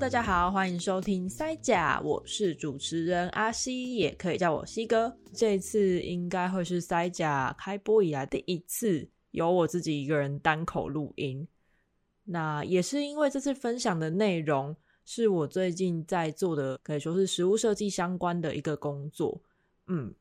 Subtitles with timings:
[0.00, 5.14] 大家好，欢迎收听塞甲，我是主持人阿西，也可以叫我西哥。
[5.34, 11.46] 这次应该会是塞甲开播以来第一次由我自己一个人单口录音。
[12.24, 14.74] 那也是因为这次分享的内容
[15.04, 19.38] 是我最近在做的，可以说是食物设计相关的一个工作。
[19.86, 20.14] 嗯，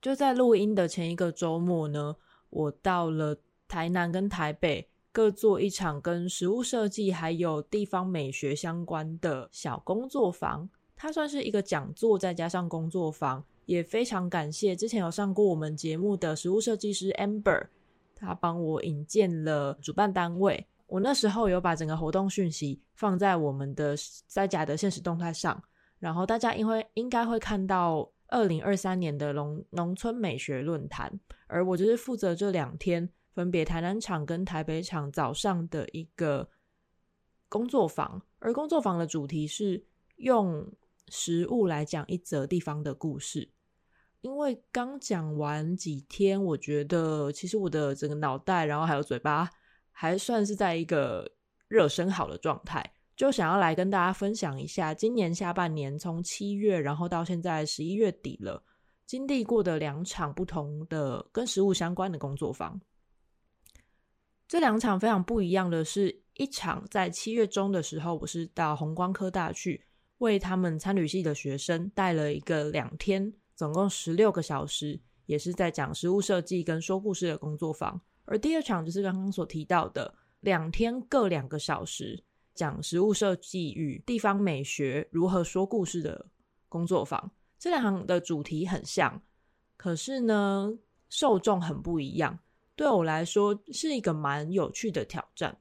[0.00, 2.14] 就在录音的前一个周末呢，
[2.48, 3.36] 我到了
[3.66, 4.88] 台南跟台北。
[5.14, 17.68] 各做一场跟食物设计还有地方美学相关的小工作坊，它算是一个讲座再加上工作坊，也非常感谢之前有上过我们节目的食物设计师 Amber，
[18.16, 20.66] 他帮我引荐了主办单位。
[20.88, 23.94] 我那时候有把整个活动讯息放在我们的
[24.26, 25.62] 在假的现实动态上，
[26.00, 33.08] 然后大家因为应该会看到二零二三年的农农村美学论坛，而我就是负责这两天。
[33.34, 36.48] 分别台南场跟台北场早上的一个
[37.48, 39.84] 工作坊，而工作坊的主题是
[40.16, 40.72] 用
[41.08, 43.50] 食物来讲一则地方的故事。
[44.20, 49.50] 因为刚讲完几天，我觉得其实我的整个脑袋，然后还有嘴巴，
[49.90, 51.30] 还算是在一个
[51.66, 58.62] 热身好的状态，就想要来跟大家分享一下今年下半年从七月，然后到现在十一月底了，
[59.04, 62.80] 经历过的两场不同的跟食物相关的工作坊。
[64.54, 69.84] 这两场非常不一样的是，一场在七月中的时候，我是到宏光科大去
[70.18, 78.00] 为他们参旅系的学生带了一个两天，总共十六个小时，也是在讲食物设计跟说故事的工作坊。
[78.26, 82.22] 而第二场就是刚刚所提到的两天各两个小时，
[82.54, 86.26] 讲食物设计与地方美学如何说故事的
[86.68, 87.28] 工作坊。
[87.58, 89.20] 这两场的主题很像，
[89.76, 92.38] 可是呢，受众很不一样。
[92.76, 95.58] 对我来说是一个蛮有趣的挑战。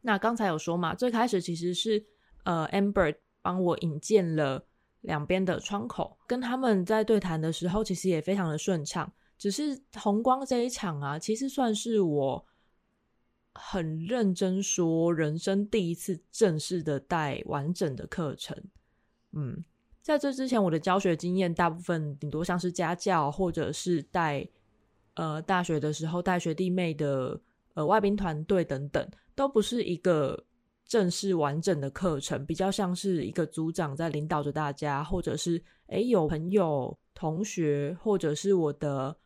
[0.00, 2.04] 那刚才有说嘛，最开始其实是
[2.42, 4.66] 呃，Amber 帮我引荐了
[5.00, 9.10] 两边的窗口，跟他们在对谈的时候，其实也非常的顺畅。
[9.38, 12.46] 只是红光这一场啊，其实算是我
[13.54, 18.56] 很认真说，人生第一次正式的带完整的课程。
[19.32, 19.64] 嗯，
[20.02, 24.48] 在这之前，我的教学经验大部分顶多像是家教，或者是带。
[25.14, 27.40] 呃，大学的时候带学弟妹的
[27.74, 30.44] 呃外宾团队等等，都不是一个
[30.84, 39.16] 正式完整的课程，比较像是一个组长在领导着大家，或者是诶有朋友、同学，或者是我的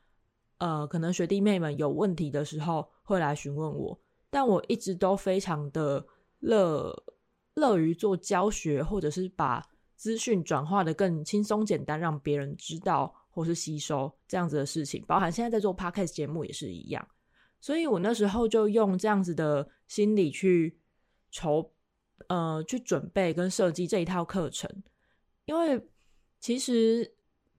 [0.59, 6.05] 呃可能学弟妹们有问题的时候会来询问我，但我一直都非常的
[6.41, 6.95] 乐
[7.55, 9.65] 乐于做教学，或者是把
[9.97, 13.15] 资讯转化的更轻松简单，让别人知道。
[13.39, 17.09] 或是吸收这样子的事情，包含现在在做 podcast 节目也是一样，
[17.61, 20.77] 所以我那时候就用这样子的心理去
[21.31, 21.73] 筹，
[22.27, 24.69] 呃，去准备跟设计这一套课程。
[25.45, 25.81] 因为
[26.41, 27.15] 其实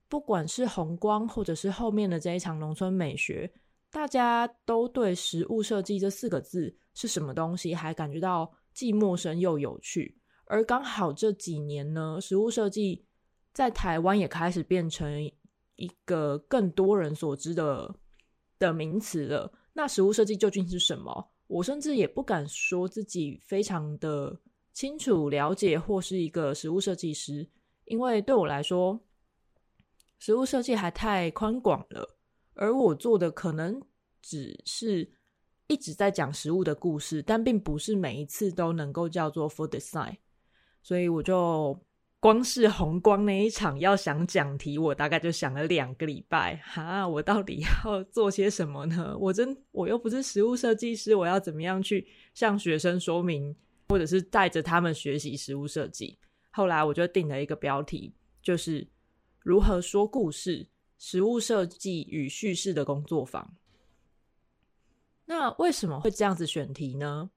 [0.06, 3.50] 不管是红光，或者是后面的这一场农村美学，
[3.90, 10.18] 大家都对食物设计这四个字是什么东西，还感觉到既陌生又有趣。
[10.44, 13.06] 而刚好这几年呢，食物设计
[13.54, 15.32] 在台湾也开始变成。
[15.80, 17.96] 一个更多人所知的
[18.58, 19.50] 的名词了。
[19.72, 21.30] 那食物设计究竟是什么？
[21.46, 24.38] 我甚至也不敢说自己非常的
[24.74, 27.48] 清楚了解，或是一个食物设计师，
[27.86, 29.00] 因为对我来说，
[30.18, 32.16] 食物设计还太宽广了。
[32.52, 33.80] 而我做的可能
[34.20, 35.10] 只是
[35.66, 40.18] 一直在讲食物的故事，但并不是每一次都能够叫做 food design，
[40.82, 41.80] 所以我就。
[42.20, 46.56] 光是红光那一场要想讲题，我大概就想了两个礼拜。
[46.56, 49.16] 哈，我到底要做些什么呢？
[49.18, 53.56] 我真我又不是实物设计师，我要怎么样去向学生说明，
[53.88, 56.18] 或者是带着他们学习实物设计？
[56.50, 58.86] 后来我就定了一个标题，就是
[59.38, 60.68] 如何说故事：
[60.98, 63.56] 实物设计与叙事的工作坊。
[65.24, 67.30] 那为什么会这样子选题呢？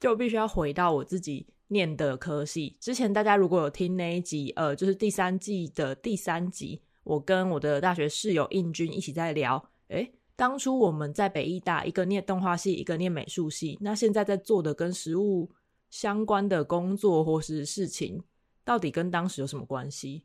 [0.00, 1.48] 就必须要回到我自己。
[1.68, 15.50] 念的科系，之前大家如果有听那一集，呃，就是第三季的第三集，我跟我的大学室友应军一起在聊，诶，当初我们在北艺大，一个念动画系，一个念美术系，那现在在做的跟食物
[15.90, 18.22] 相关的工作或是事情，
[18.64, 20.24] 到底跟当时有什么关系？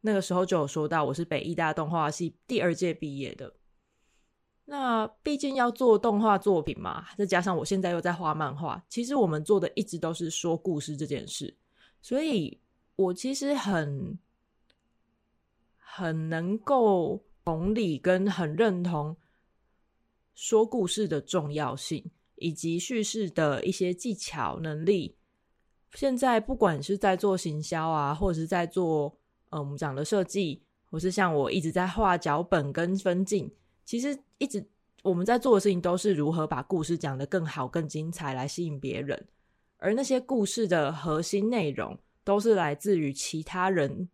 [0.00, 3.52] 那个时候就有说到，我是北艺大动画系第二届毕业的。
[4.70, 11.56] 那毕竟要做动画作品嘛，再加上我现在又在画漫画，其实我们做的一直都是说故事这件事，
[12.02, 12.60] 所以
[12.94, 14.18] 我其实很
[15.78, 19.16] 很能够同理跟很认同
[20.34, 22.04] 说故事的重要性，
[22.34, 25.16] 以及叙事的一些技巧能力，
[25.94, 29.16] 现在不管是在做行销啊，或者是在做
[29.48, 33.50] 嗯我们讲的设计，或是像我一直在画脚本跟分镜，
[33.88, 34.62] 其实一直
[35.02, 39.26] 我们在做的事情都是如何把故事讲得更好、更精彩，来吸引别人。
[39.78, 44.06] 而那些故事的核心内容，都是来自于其他人，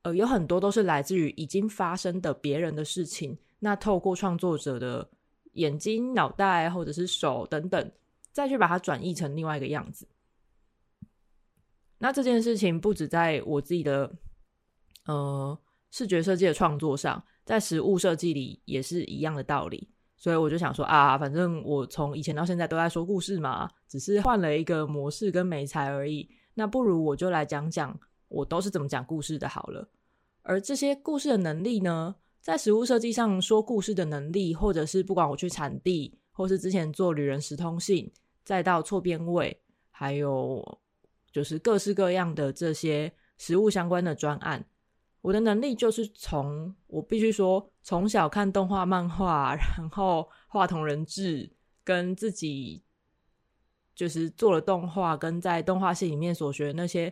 [0.00, 3.36] 呃，有很多都是来自于已经发生的别人的事情。
[3.58, 5.06] 那透过创作者的
[5.52, 7.92] 眼睛、脑袋或者是手等等，
[8.32, 10.08] 再去把它转译成另外一个样子。
[11.98, 14.10] 那这件事情不止在我自己的
[15.04, 15.58] 呃
[15.90, 19.88] 视觉设计的创作上，在实物设计里也是一样的道理。
[20.16, 26.30] 所以我就想说啊，反正我从以前到现在都在说故事嘛，只是换了一个模式跟媒材而已。
[26.54, 27.98] 那不如我就来讲讲
[28.28, 29.88] 我都是怎么讲故事的好了。
[30.42, 38.10] 而这些故事的能力呢，在实物设计上说故事的能力，或者是不管我去产地，或是之前做旅人时通信，
[38.44, 39.60] 再到错边位，
[39.90, 40.78] 还有
[41.32, 44.64] 就是各式各样的这些实物相关的专案，
[45.24, 51.50] 我的能力就是从我必须说，从小看动画漫画，然后画同人志，
[51.82, 52.82] 跟自己
[53.94, 57.10] 就是做了动画，跟在动画系里面所学的那些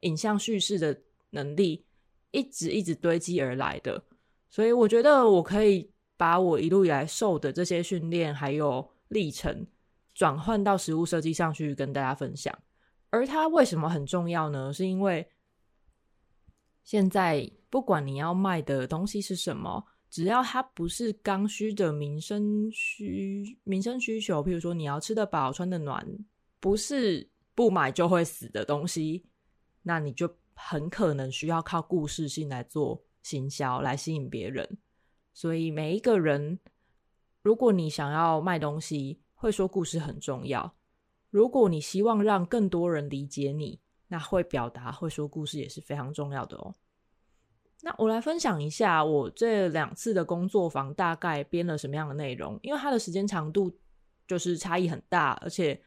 [0.00, 0.96] 影像叙事的
[1.30, 1.84] 能力，
[2.30, 4.00] 一直一直堆积而来的。
[4.48, 9.66] 所以我觉得我可以把我一路以来受的这些训练还有历程，
[10.14, 12.56] 转换到实物设计上去跟大家分享。
[13.10, 14.72] 而它为什么很重要呢？
[14.72, 15.28] 是因为
[16.88, 26.02] 现在不管你要卖的东西是什么，只要它不是刚需的民生需民生需求，譬如说你要吃得饱、穿得暖，
[26.58, 29.26] 不是不买就会死的东西，
[29.82, 33.04] 那你就很可能需要靠故事性来做。
[33.22, 34.78] 行销来吸引别人，
[35.34, 36.58] 所以每一个人，
[37.42, 40.74] 如果你想要卖东西，会说故事很重要。
[41.28, 46.74] 如果你希望让更多人理解你，那会表达、会说故事也是非常重要的哦。
[47.82, 53.70] 那我来分享一下我这两次的工作坊大概编了什么样的内容，因为它的时间长度
[54.26, 55.80] 就是差异很大，而且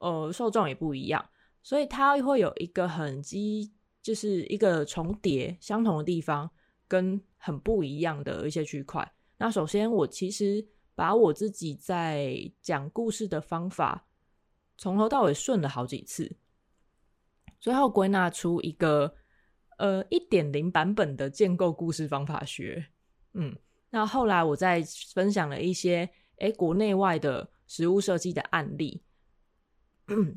[0.00, 1.24] 呃受众也不一样，
[1.62, 6.50] 所以它会有一个很基，就是一个重叠相同的地方。
[6.88, 9.12] 跟很不一样的一些区块。
[9.38, 10.64] 那首先，我其实
[10.94, 14.06] 把我自己在讲故事的方法
[14.78, 16.36] 从头到尾顺了好几次，
[17.60, 19.14] 最后归纳出一个
[19.78, 22.86] 呃一点零版本的建构故事方法学。
[23.34, 23.56] 嗯，
[23.90, 24.82] 那后来我再
[25.14, 26.08] 分享了一些
[26.38, 29.02] 诶国内外的实物设计的案例。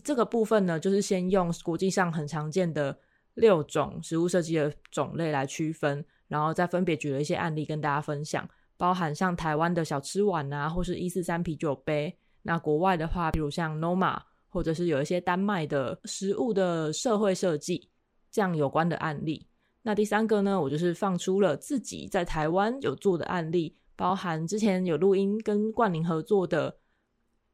[0.04, 3.00] 这个部分呢，就是先用国际上很常见的
[3.36, 6.06] 六种实物设计的种类来区分。
[6.30, 12.16] 然后再分别举了一些案例跟大家分享，包含像台湾的小吃碗啊，或是一四三啤酒杯。
[12.44, 14.16] 那国外的话，比如像 Noma，
[14.50, 17.90] 或者是有一些丹麦的食物的社会设计
[18.30, 19.48] 这样有关的案例。
[19.82, 26.76] 那第三个呢，我就是放出了自己在台湾有做的案例，包含之前有录音跟冠霖合作的，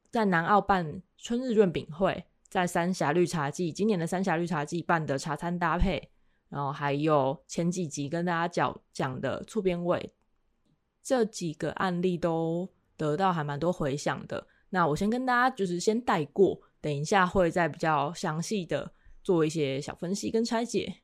[0.10, 6.10] 在南澳办春日润饼会，在三峡绿茶季今年的三峡绿茶季办的茶餐搭配。
[6.48, 10.14] 然后还有前几集跟大家讲讲的厝边味，
[11.04, 14.46] 这几个案例都得到还蛮多回响的。
[14.70, 18.94] 那我先跟大家就是先带过，等一下会再比较详细的
[19.24, 21.02] 做一些小分析跟拆解。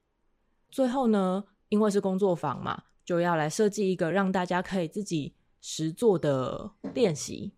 [0.69, 7.53] 最后呢，因为是工作坊嘛，就要来设计一个让大家可以自己实做的练习。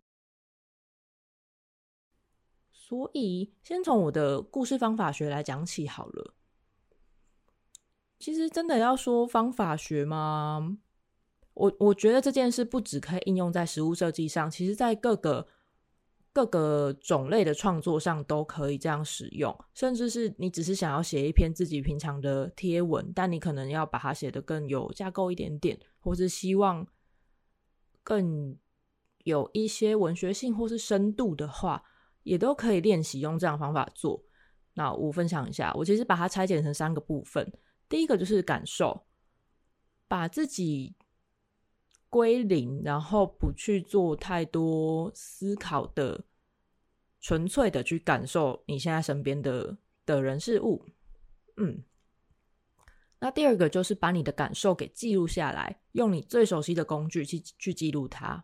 [2.72, 6.36] 所以先从我的故事方法学来讲起好了。
[8.20, 10.78] 其实真的要说方法学吗？
[11.56, 15.48] 我我觉得这件事不只可以应用在实物设计上，其实在各个
[16.34, 19.56] 各个种类的创作上都可以这样使用。
[19.74, 26.86] 甚至是你只是想要写一篇自己平常的贴文，但你可能要把它写得更有架构一点点，或是希望
[28.04, 28.58] 更
[29.20, 31.84] 有一些文学性或是深度的话，
[32.24, 34.24] 也都可以练习用这样方法做。
[34.74, 37.54] 那我分享一下，我其实把它拆解成三个部分。
[37.88, 39.06] 第一个就是感受，
[40.08, 40.96] 把自己
[42.13, 46.24] 归零，然后不去做太多思考的，
[47.20, 50.86] 纯粹的去感受你现在身边的的人事物。
[51.58, 51.82] 嗯，
[53.17, 58.43] 那第二个就是把你的感受给记录下来，用你最熟悉的工具去去记录它，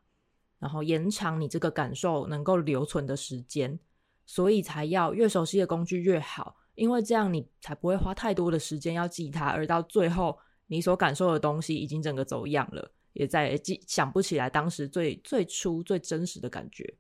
[0.58, 3.80] 然后延长你这个感受能够留存的时间，
[4.26, 6.56] 所以才要越熟悉的工具越好。
[6.74, 16.98] 因为这样你才不会花太多的时间要记它，而到最后你所感受的东西已经整个走样了，也在记想不起来当时最最初最真实的感觉。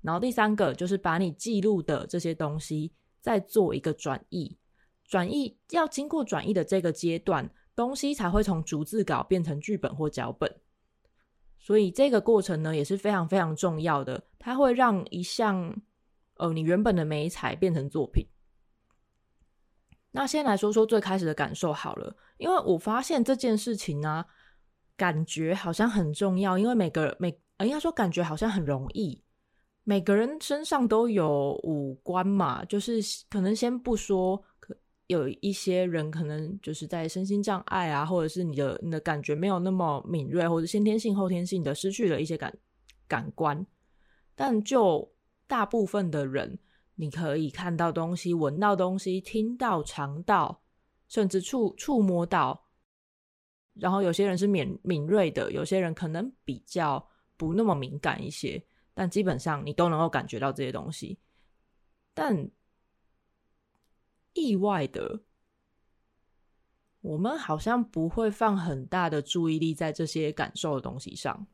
[0.00, 4.56] 然后第三个就是把你记录的这些东西再做一个转译。
[5.04, 10.60] 转译要经过转译的这个阶段，东西才会从逐字稿变成剧本或脚本。
[11.58, 15.74] 所以这个过程呢，也是非常非常重要的，它会让一项
[16.34, 18.26] 呃你原本的美彩变成作品。
[20.12, 24.24] 那先来说说最开始的感受好了，因为我发现这件事情呢、
[24.98, 29.18] 感觉好像很重要，因为每个每应该说感觉好像很容易，
[29.84, 33.00] 每个人身上都有五官嘛，就是
[33.30, 34.76] 可能先不说，可
[35.06, 42.52] 有一些人可能就是在身心障碍啊，或者是你的你的感觉没有那么敏锐，或者先天性后天性的失去了一些感
[43.06, 43.66] 感官，
[44.34, 45.10] 但就
[45.46, 46.58] 大部分的人。
[47.00, 50.60] 你可以看到东西，闻到东西，听到、尝到，
[51.06, 52.67] 甚至触触摸到。
[53.78, 58.62] 然后有些人是敏敏锐的，有些人可能比较不那么敏感一些。
[58.94, 61.18] 但基本上你都能够感觉到这些东西。
[62.12, 62.50] 但
[64.32, 65.20] 意外的，
[67.00, 71.46] 我们好像不会放很大的注意力在这些感受的东西上。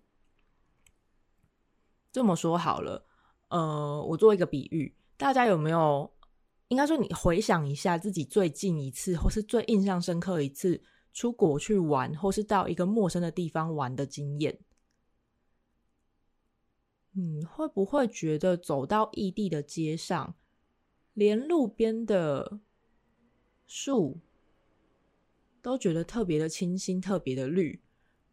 [2.10, 3.06] 这么说好了，
[3.48, 4.96] 呃，我做一个比喻。
[5.16, 6.10] 大家有没有？
[6.68, 10.82] 应该说，你回想一下自己最近一次，或是最印象深刻一次
[11.14, 14.58] 出国去玩，或是到一个陌生的地方玩的经验。
[17.12, 20.34] 你，会不会觉得走到异地的街上，
[21.12, 22.58] 连路边的
[23.64, 24.18] 树
[25.62, 27.80] 都觉得特别的清新，特别的绿，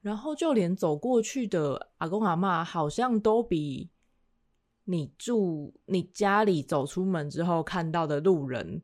[0.02, 3.92] 然后就连走过去的阿公阿嬷，好像都比。
[4.86, 8.82] 你住你家里走出门之后看到的路人，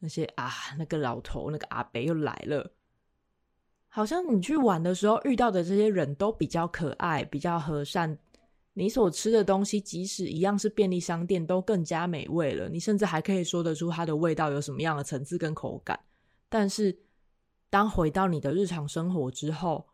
[0.00, 2.74] 那些啊，那个老头，那个阿伯又来了。
[3.88, 8.18] 好像你去玩的时候遇到的这些人都比较可爱，比较和善。
[8.74, 12.68] 你所吃的东西，即使一样是便利商店，都更加美味了。
[12.68, 15.98] 你甚至还可以说得出它的味道有什么样的层次跟口感。
[16.48, 16.96] 但是，
[17.70, 19.88] 当回到你的日常生活之后，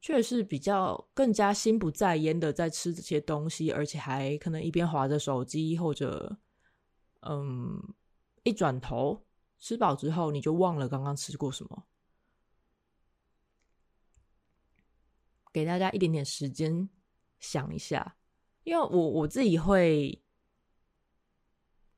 [0.00, 6.36] 却是比较更加心不在焉的在吃这些东西，而且还可能一边划着手机，或者，
[7.22, 7.82] 嗯，
[8.44, 9.20] 一转头
[9.58, 11.82] 吃饱之后，你就忘了刚刚吃过什么。
[15.54, 16.86] 给大家一点点时间
[17.38, 18.16] 想一下，
[18.64, 20.20] 因为我我自己会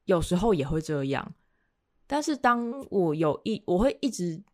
[0.05, 1.35] 有时候也会这样，
[2.07, 4.45] 但是当我有意，我会一直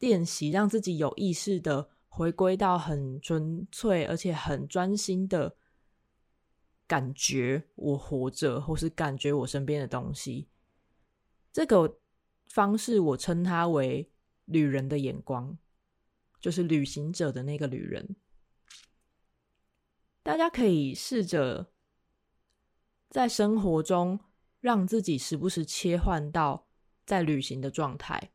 [0.00, 1.90] 练习让自己有意识的。
[2.10, 5.54] 回归到很纯粹而且很专心的
[6.84, 10.48] 感觉，我活着，或是感觉我身边的东西。
[11.52, 12.00] 这个
[12.48, 14.10] 方式我称它为
[14.46, 15.56] “旅人的眼光”，
[16.40, 18.16] 就是旅行者的那个旅人。
[20.28, 21.72] 大家可以试着
[23.08, 24.20] 在生活中
[24.60, 26.66] 让自己时不时切换到
[27.06, 28.30] 在旅行的状态。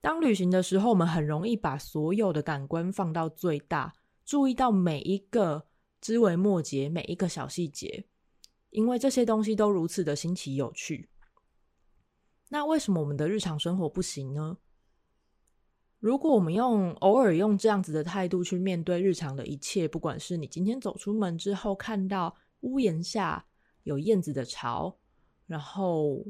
[0.00, 3.92] 当旅行的时候，我们很容易把所有的感官放到最大，
[4.24, 5.66] 注意到每一个
[6.00, 8.06] 枝微末节、每一个小细节，
[8.70, 11.10] 因为这些东西都如此的新奇有趣。
[12.48, 14.56] 那为什么我们的日常生活不行呢？
[16.06, 23.44] 如果我们用偶尔用这样子的态度去面对日常的一切，不管是你今天走出门之后看到屋檐下
[23.82, 24.96] 有燕子的巢，
[25.46, 26.24] 然后。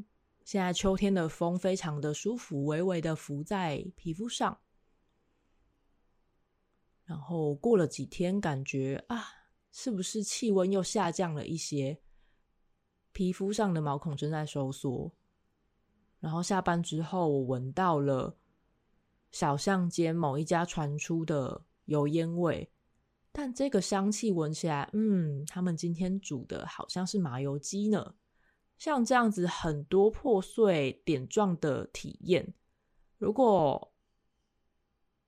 [0.47, 4.56] 现在秋天的风非常的舒服，微微的拂在皮肤上。
[7.04, 9.25] 然后过了几天，感觉啊，
[9.73, 12.00] 是不是气温又下降了一些？
[13.11, 15.12] 皮肤上的毛孔正在收缩。
[16.21, 18.38] 然后下班之后，我闻到了
[19.38, 22.73] 小巷间某一家传出的油烟味，
[23.33, 28.14] 但这个香气闻起来，嗯，他们今天煮的好像是麻油鸡呢。
[28.78, 32.55] 像这样子很多破碎点状的体验，
[33.19, 33.93] 如果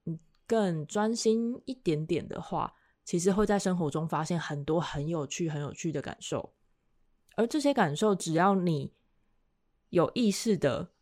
[0.04, 2.72] 你更专心一点点的话，
[3.04, 6.54] 其实会在生活中发现很多很有趣、很有趣的感受。
[7.36, 8.94] 而这些感受，只要你
[9.90, 10.92] 有意识的，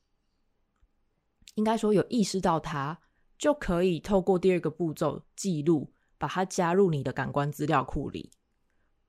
[1.56, 2.98] 应该说有意识到它，
[3.36, 8.30] 就可以透过第二个步骤记录，把它加入你的感官资料库里。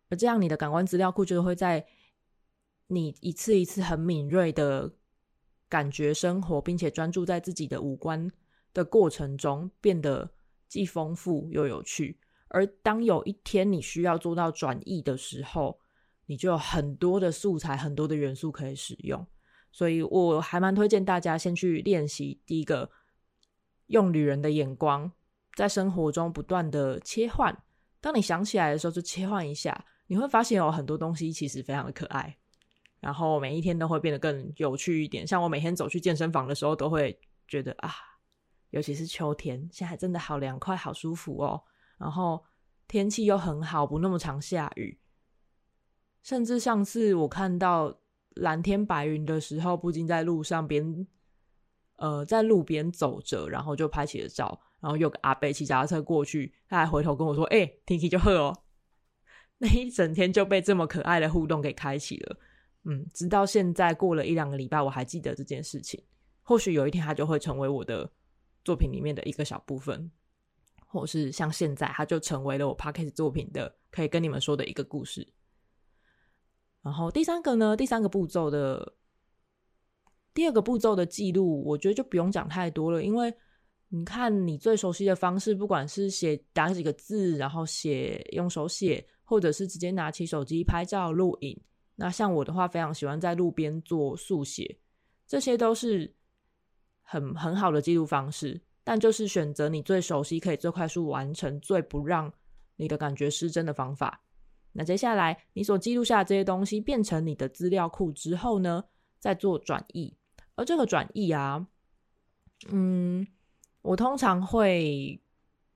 [0.09, 1.87] 而这样，你的感官资料库就会在。
[2.89, 4.89] 你一次一次很敏锐的
[5.67, 8.31] 感觉生活，并且专注在自己的五官
[8.73, 10.31] 的过程中，变得
[10.69, 12.17] 既丰富又有趣。
[12.47, 15.77] 而当有一天你需要做到转译的时候，
[16.27, 19.27] 你就有很多的素材、很多的元素可以使用。
[19.77, 22.89] 所以我还蛮推荐大家先去练习第一个，
[23.85, 25.11] 用旅人的眼光，
[25.53, 27.55] 在生活中不断的切换。
[28.01, 32.35] 当你想起来的时候，就切换一下，你会发现有很多东西其实非常的可爱。
[32.99, 35.27] 然后每一天都会变得更有趣一点。
[35.27, 37.15] 像我每天走去健身房的时候，都会
[37.47, 37.93] 觉得啊，
[38.71, 41.61] 尤其是秋天，现在真的好凉快、好舒服哦。
[41.99, 42.43] 然后
[42.87, 44.99] 天气又很好，不那么常下雨。
[46.23, 47.99] 甚至上次我看到
[48.37, 51.07] 蓝天白云的时候，不禁在路上边，
[51.97, 54.59] 呃，在路边走着，然后就拍起了照。
[54.79, 58.55] 然后有个阿伯骑脚踏车过去，他还回头跟我说：“哎、欸，天气就好哦。”
[59.57, 62.37] 那一整天就被这么可爱的互动给开启了。
[62.83, 66.01] 嗯，直到现在过了一两个礼拜，我还记得这件事情。
[66.43, 68.09] 或许有一天，它就会成为我的
[68.63, 70.11] 作品里面的一个小部分，
[70.85, 75.27] 或是像现在，它就成为了我 Podcast 作品的可以跟你们说的一个故事。
[76.87, 78.93] 然后第三个呢，第三个步骤的
[80.33, 83.33] 第二个步骤的记录，我觉得就不用讲太多了，因为。
[83.89, 91.57] 你看，你最熟悉的方式，不管是写打几个字，然后写用手写，或者是直接拿起手机拍照录影。
[91.95, 94.77] 那像我的话，非常喜欢在路边做速写，
[95.25, 96.13] 这些都是
[97.01, 98.59] 很很好的记录方式。
[98.83, 102.29] 但就是选择你最熟悉、可以最快速完成、最不让
[102.75, 104.21] 你的感觉失真的方法。
[104.77, 108.83] 那接下来，你所记录下这些东西变成你的资料库之后呢，
[109.19, 110.15] 再做转译。
[110.53, 111.67] 而这个转译啊，
[112.69, 113.27] 嗯。
[113.83, 115.21] 我通常会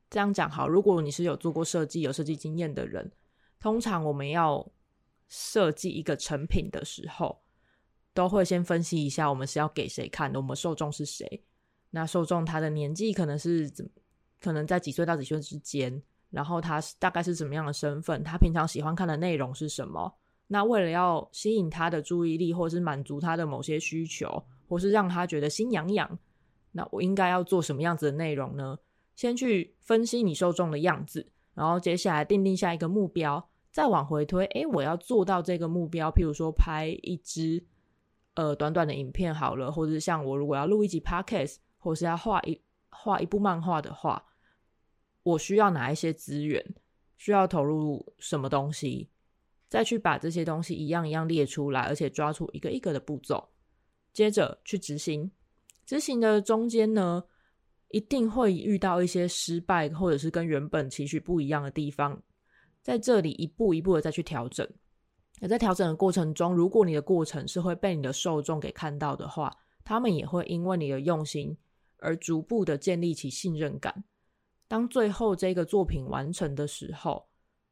[0.10, 3.10] 这样讲，好，如果你是有做过设计、有设计经验的人，
[3.58, 4.70] 通常我们要
[5.29, 7.41] 设计一个成品的时候，
[8.13, 11.46] 都会先分析一下我们是要给谁看的，我们受众是谁。
[11.91, 13.89] 那受众他的年纪可能是怎，
[14.41, 20.12] 可能在几岁到几岁之间，然后他大概是怎么样的身份，他平常喜欢看的内容是什么。
[20.48, 26.20] 那为了要吸引他的注意力，或是满足他的某些需求，或是让他觉得心痒痒。
[26.72, 28.78] 那我应该要做什么样子的内容呢？
[29.16, 34.46] 先去分析你受众的样子，然后接下来定定下一个目标，再往回推。
[34.48, 37.64] 诶，我要做到这个目标，譬如说拍一支
[38.36, 44.24] 呃短短的影片好了，或者是像我如果要录一集 Podcast，或是要画一画一部漫画的话，
[45.24, 46.64] 我需要哪一些资源？
[47.18, 49.10] 需要投入什么东西？
[49.70, 53.48] 再去把这些东西一样一样列出来，而且抓出一个一个的步骤，
[54.12, 55.31] 接着去执行。
[55.86, 57.24] 执行的中间呢，
[57.90, 62.22] 一定会遇到一些失败，或者是跟原本期许不一样的地方，
[62.81, 64.68] 在这里一步一步的再去调整。
[65.42, 71.57] 而在调整的过程中，如果你的过程是会被你的受众给看到的话，他们也会因为你的用心
[71.98, 74.03] 而逐步的建立起信任感。
[74.72, 77.27] 当最后这个作品完成的时候，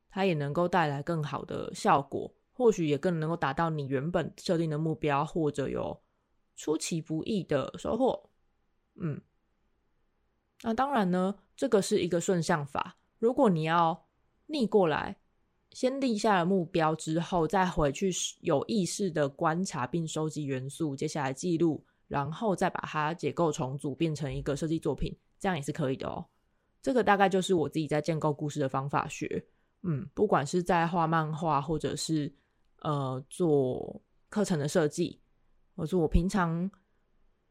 [0.09, 5.97] 它也能够带来更好的效果，或许也更能够达到你原本设定的目标，或者有。
[6.57, 8.29] 出其不意的收获，
[8.95, 9.21] 嗯，
[10.61, 12.97] 那当然呢，这个是一个顺向法。
[13.17, 14.05] 如果你要
[14.47, 15.15] 逆过来，
[15.71, 26.25] 先立下了目标之后，再回去有意识的观察并收集元素，接下来记录，然后再把它结构重组，变成一个设计作品，这样也是可以的哦。
[26.81, 29.45] 这个大概就是我自己在建构故事的方法学，
[29.83, 32.33] 嗯，不管是在画漫画，或者是
[32.79, 35.19] 呃做课程的设计。
[35.75, 36.69] 我说我平常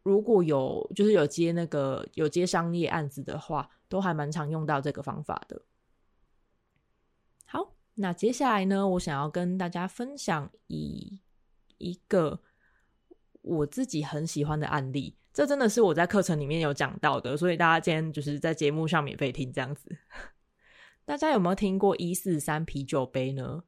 [0.02, 5.60] 如果有就是有接那个有接商业案子的话，都还蛮常用到这个方法的。
[7.44, 11.20] 好，那接下来呢，我想要跟大家分享一
[11.78, 12.40] 一个
[13.42, 15.16] 我自己很喜欢的案例。
[15.38, 19.96] 这真的是我在课程里面有讲到的，所以大家今天就是在节目上免费听这样子。
[21.07, 23.62] 大家有没有听过一四三啤酒杯呢？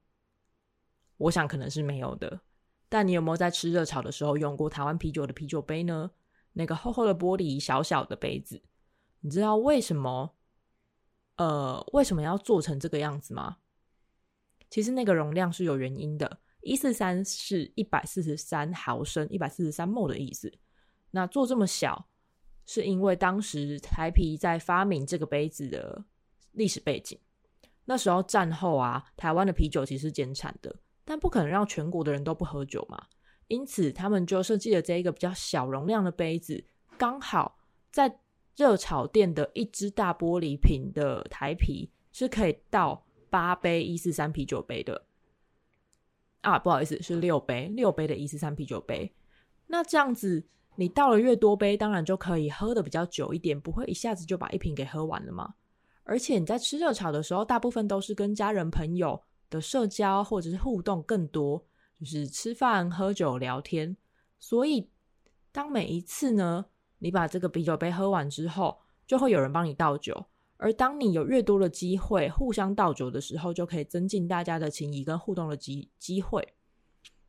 [1.16, 2.40] 我想可能是没有的。
[2.88, 6.10] 但你有没有在吃热炒的时候用过台湾啤酒的啤酒杯呢？
[6.54, 8.60] 那个厚厚的玻璃小小的杯子，
[9.20, 10.34] 你知道为什么？
[11.36, 13.58] 呃，为什么要做成这个样子吗？
[14.68, 20.52] 其实那个容量是有原因的，一四三是一百四十三毫升，一百四十三 m 的意思。
[21.10, 22.06] 那做这么小，
[22.66, 26.04] 是因为当时台啤在发明这个杯子的
[26.52, 27.18] 历史背景。
[27.84, 30.76] 那时候战后啊，台湾的啤酒其实是减产的。
[31.02, 33.06] 但不可能让全国的人都不喝酒嘛，
[33.48, 36.64] 因此他们就设计了这一个比较小容量的杯子，
[36.96, 37.58] 刚好
[37.90, 38.20] 在
[38.54, 45.04] 热炒店的一只大玻璃瓶的台啤是可以倒八杯一四三啤酒杯的
[46.42, 49.12] 啊，不好意思，是六杯六杯的一四三啤酒杯。
[49.66, 50.46] 那这样子，
[50.80, 55.52] 你倒了越多杯，当然就可以喝得比较久一点，不会一下子就把一瓶给喝完了嘛。
[56.04, 61.62] 而且你在吃热炒的时候，大部分都是跟家人朋友的社交或者是互动更多，
[61.98, 63.94] 就是吃饭、喝酒、聊天。
[64.38, 64.88] 所以，
[65.52, 66.64] 当每一次呢，
[66.98, 70.24] 你把这个啤酒杯喝完之后，就会有人帮你倒酒。
[70.56, 76.54] 而当你有越多的机会互相倒酒的时候，就可以增进大家的情谊跟互动的机机会。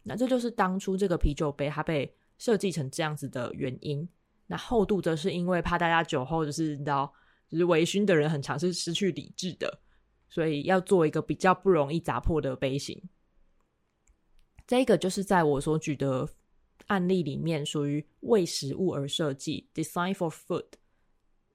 [0.04, 4.10] 那这就是当初这个啤酒杯它被设计成这样子的原因。
[4.48, 7.14] 那厚度则是因为怕大家酒后就是你知道，
[7.48, 9.80] 就是微醺的人很常是失去理智的，
[10.28, 13.00] 所以要做一个比较不容易砸破的杯型。
[14.66, 16.28] 这个就是在我所举的
[16.88, 20.66] 案例里面，属于为食物而设计 （design for food）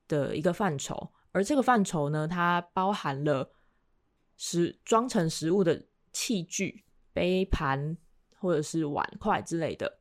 [0.07, 1.13] 的一个范畴。
[1.33, 3.51] 而这个范畴呢，它包含了
[4.37, 7.99] 食装成食物的器具、杯盘
[8.39, 9.99] 或者是碗筷之类的。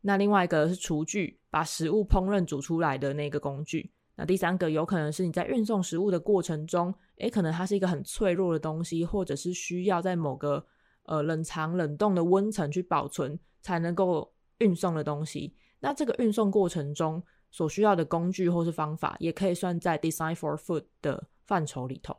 [0.00, 3.90] 那另外一个是厨具，把食物烹饪煮出来的那个工具。
[4.14, 10.64] 那第三个有可能是你在运送食物的过程中，诶，可能它是一个很脆弱的东西，或者是需要在某个
[11.04, 15.54] 呃冷藏冷冻的温层去保存才能够运送的东西。
[15.80, 22.16] 那这个运送过程中所需要的工具或是方法，也可以算在 Design for Food 的范畴里头。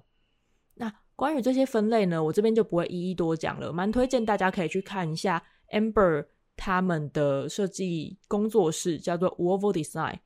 [0.76, 10.18] 那关于这些分类呢，我这边就不会一一多讲了，蛮推荐大家可以去看一下 Amber 他们的设计工作室，叫做 Uovo Design。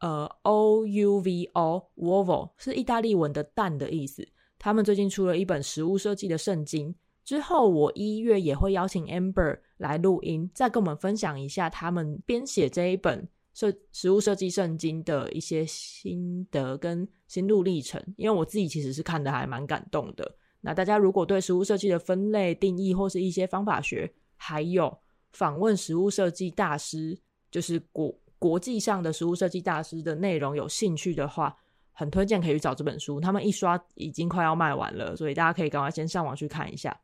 [0.00, 4.26] 呃，O U V O，Uovo 是意大利文的蛋的意思。
[4.58, 6.94] 他们最近出了一本食物设计的圣经。
[7.22, 18.02] 之后我一月也会邀请 Amber 来录音，再跟我们分享一下他们编写这一本设食物设计圣经的一些心得跟心路历程。
[18.16, 20.34] 因为我自己其实是看得还蛮感动的。
[20.62, 24.98] 那大家如果对食物设计的分类定义或是一些方法学，还有
[25.32, 27.18] 访问食物设计大师，
[27.50, 28.14] 就是国。
[28.40, 31.54] 国际上的食物设计大师的内容有兴趣的话，
[31.92, 33.20] 很推荐可以去找这本书。
[33.20, 36.98] 他们一刷已经快要卖完了，所以大家可以赶快先上网去看一下。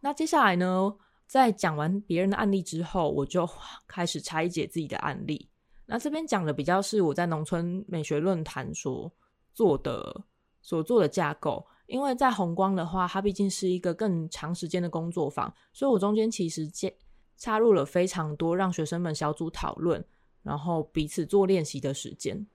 [0.00, 0.96] 那接下来呢，
[1.28, 3.48] 在讲完别人的案例之后，我就
[3.86, 5.48] 开始拆解自己的案例。
[5.86, 9.08] 那这边讲的比较是我在农村美学论坛所
[9.52, 10.24] 做的
[10.60, 16.94] 所做的架构，因为在红光的话，它毕竟是一个更长时间的工作坊，所以我中间其实接。
[17.36, 20.02] 插入了非常多让学生们小组讨论，
[20.44, 22.46] 然后彼此做练习的时间。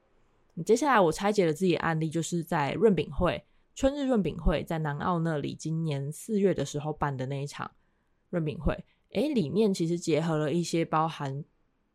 [0.65, 3.43] 接下来我拆解了自己的案例，就是在润饼会
[3.75, 7.69] 春日润饼会在南澳那里，今年四月的时候办的那一场
[8.29, 8.73] 润饼会。
[9.11, 11.43] 诶，里面其实结合了一些包含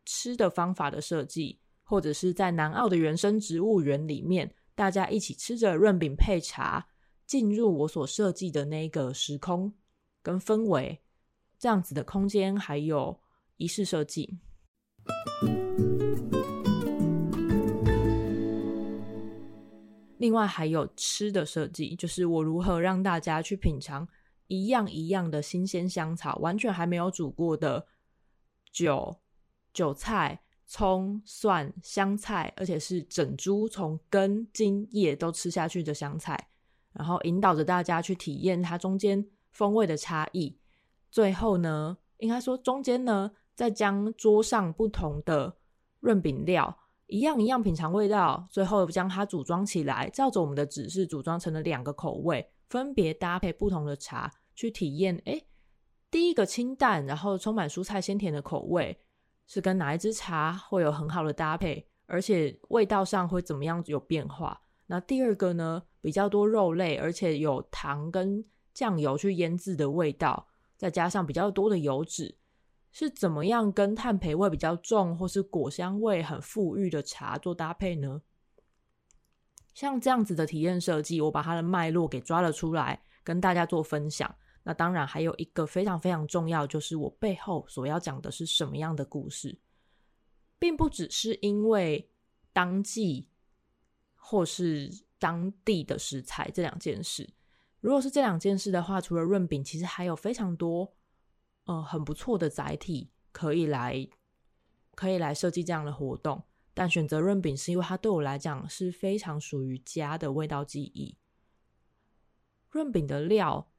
[0.05, 6.85] 吃的方法的设计，或者是在南澳的原生植物园里面，大家一起吃着润饼配茶，
[7.25, 9.73] 进入我所设计的那个时空
[10.21, 11.01] 跟氛围。
[11.57, 13.19] 这样子的空间，还有
[13.57, 14.37] 仪式设计，
[20.17, 24.07] 另外还有吃的设计，就是我如何让大家去品尝
[24.47, 27.87] 一样一样的新鲜香草，完全还没有煮过的
[28.71, 29.21] 韭
[29.73, 36.49] 韭菜、葱、蒜、香菜，而且是整株从根、茎、叶都吃下去的香菜，
[36.95, 40.57] 然后引导着大家去体验它中间风味的差异。
[41.11, 45.57] 最后呢，应该说中间呢，再将桌上不同的
[45.99, 46.77] 润饼料
[47.07, 55.15] 一样一样品尝味道，最后将它组装起来，照着我们的指示组装成了两个口味，分别搭配不同的茶去体验。
[55.25, 55.45] 诶，
[56.09, 58.97] 第一个清淡，然后充满蔬菜鲜甜的口味，
[59.45, 64.59] 是跟哪一支茶会有很好的搭配，而且味道上会怎么样有变化？
[64.87, 70.47] 那第二个呢，比较多肉类，而且有糖跟酱油去腌制的味道。
[70.77, 72.37] 再加上比较多的油脂，
[72.91, 78.21] 是怎么样跟碳焙味比较重，或是果香味很馥郁的茶做搭配呢？
[79.73, 84.35] 像这样子的体验设计，我把它的脉络给抓了出来，跟大家做分享。
[84.61, 89.57] 那当然还有一个非常非常重要，就是我背后所要讲的是什么样的故事，
[90.59, 92.07] 并不只是因为
[92.53, 93.27] 当季
[94.15, 94.91] 或是
[95.25, 97.27] 当地的食材这两件事。
[97.81, 100.93] 如果是这两件事的话，除了润饼，其实还有非常多，
[101.63, 104.07] 呃，很不错的载体可以来，
[104.93, 106.43] 可以来设计这样的活动。
[106.75, 111.17] 但选择润饼是因为它对我来讲是非常属于家的味道记忆。
[112.69, 113.71] 润饼的料，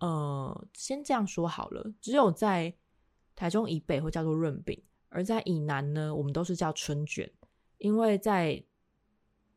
[0.00, 2.74] 呃，先这样说好了，只有在
[3.36, 7.30] 台中以北会叫做润饼，而在以南呢，我们都是叫春卷，
[7.78, 8.64] 因为在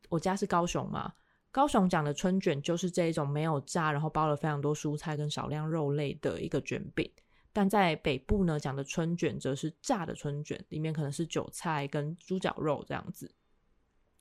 [0.08, 1.12] 我家是高雄嘛。
[1.50, 7.10] 高雄讲的春卷就是这一种没有炸，然后包了非常多蔬菜跟少量肉类的一个卷饼。
[7.52, 13.34] 但在北部呢，讲的春卷则是炸的春卷，里面可能是韭菜跟猪脚肉这样子。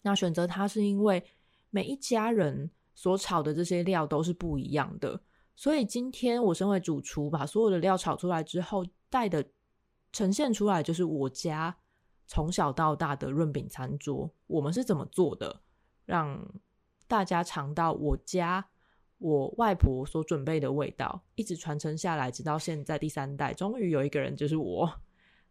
[0.01, 1.21] 那选择它是因为
[1.69, 5.19] 每一家人所炒的这些料都是不一样的，
[5.53, 9.45] 所以今天我身为主厨，把所有的料炒出来之后，带的
[10.13, 11.75] 呈现出来就是我家
[12.27, 15.61] 从小到大的润饼餐桌，我们是怎么做的，
[16.05, 16.45] 让。
[17.07, 18.65] 大家尝到我家
[19.19, 24.91] 我外婆所准备的味道，一直传承下来，直到现在第三代，终于有一个人就是我，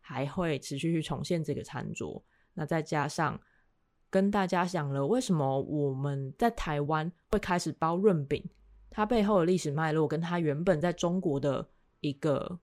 [0.00, 2.20] 还会持续去重现这个餐桌。
[2.54, 3.40] 那再加上
[4.10, 8.44] 跟大家讲了为什么我们在台湾会开始包润饼，
[8.90, 11.64] 它背后的历史脉络，跟它原本在中国的
[12.00, 12.58] 一个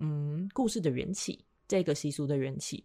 [0.00, 2.84] 嗯故事的缘起，这个习俗的缘起，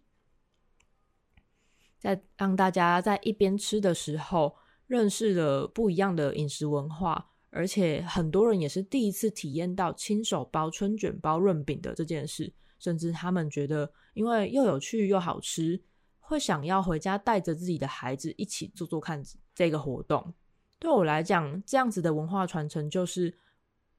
[2.02, 4.56] 在让大家在一边吃的时候，
[4.88, 7.28] 认识了不一样的饮食文化。
[7.50, 15.80] 而且很多人也是第一次体验到亲手包春卷、包润饼的这件事，甚至他们觉得，因为又有趣又好吃，
[16.18, 19.22] 会想要回家带着自己的孩子一起做做看
[19.54, 20.34] 这个活动。
[20.80, 23.32] 对我来讲，这样子的文化传承就是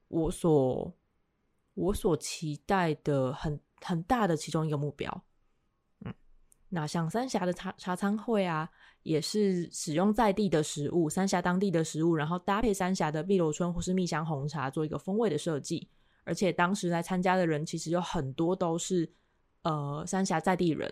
[0.08, 0.94] 我所
[1.72, 5.24] 我所期待的很很大的其中一个目标。
[6.74, 8.68] 那像三峡的茶茶餐会啊。
[9.04, 15.86] 也是使用在地的食物，三峡当地的食物，然后搭配三峡的碧螺春或是蜜香红茶做一个风味的设计。
[16.24, 19.06] 而且当时来参加的人其实有很多都是
[19.60, 20.90] 呃三峡在地人，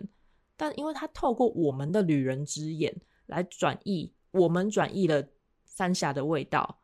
[0.59, 5.27] 但因为他透过我们的旅人之眼来转译，我们转译了
[5.64, 6.83] 三峡的味道，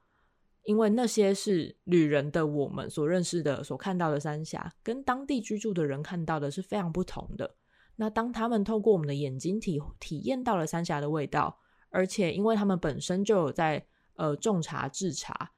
[0.65, 7.55] 因为那些是旅人的我们所认识的、所看到的三峡，跟当地居住的人看到的是非常不同的。
[8.01, 11.59] 那当他们透过我们的眼睛体体验到了三峡的味道，
[11.91, 13.85] 而且因为他们本身就有在
[14.15, 15.51] 呃种茶制茶，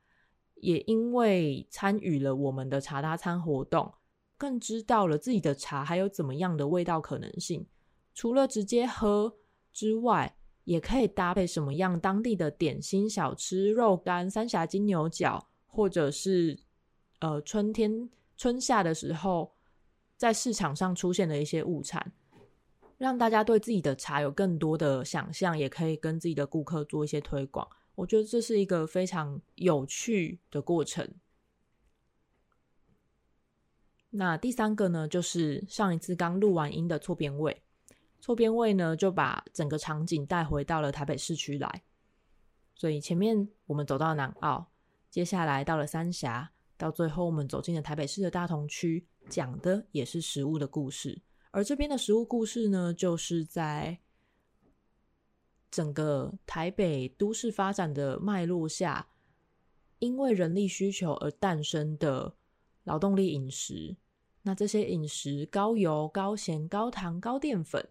[0.55, 3.93] 也因为参与了我们的茶搭餐活动，
[4.39, 7.67] 更知道了自己的茶还有怎么样的味道可能性。
[8.15, 9.37] 除了直接喝
[9.71, 16.59] 之外，也可以搭配什么样当地的点心小吃、肉干、三峡金牛角，或者是
[17.19, 19.53] 呃春天春夏的时候
[20.17, 22.11] 在市场上出现的一些物产。
[23.01, 27.67] 让大家对自己的茶有更多的想象，也可以跟自己的顾客做一些推广。
[27.95, 31.11] 我觉得这是一个非常有趣的过程。
[34.11, 37.63] 那第三个呢，就是上一次刚录完音的错边位，
[38.21, 41.83] 错边位呢就把整个场景带回到了台北市区来。
[42.75, 44.71] 所以前面我们走到南澳，
[45.09, 51.23] 接下来到了三峡，到最后我们走进了台北市的大同区，讲的也是食物的故事。
[51.53, 53.99] 而这边的食物故事呢，就是在
[55.69, 59.09] 整个台北都市发展的脉络下，
[59.99, 62.33] 因为人力需求而诞生的
[62.85, 63.97] 劳动力饮食。
[64.43, 67.85] 那这些饮食高油、高咸、高糖、高淀粉，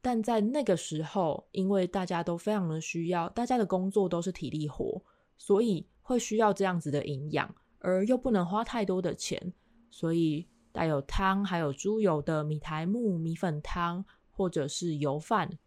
[0.00, 5.02] 但在那个时候，因为大家都非常的需要，大家的工作都是体力活，
[5.36, 9.52] 所以会需要这样子的营养，而又不能花太多的钱，
[9.90, 10.48] 所以。
[10.72, 15.58] 带有汤还有猪油的米苔目米粉汤，或者是油饭，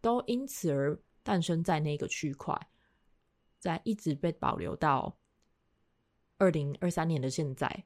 [0.00, 2.68] 都因此而诞生在那个区块，
[3.58, 5.16] 在一直被保留到
[6.38, 7.84] 二零二三年的现在。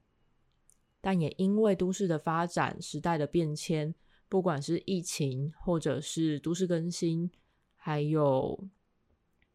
[1.01, 3.95] 但也因为都市的发展、时代的变迁，
[4.29, 7.31] 不管是疫情，或者是都市更新，
[7.75, 8.69] 还有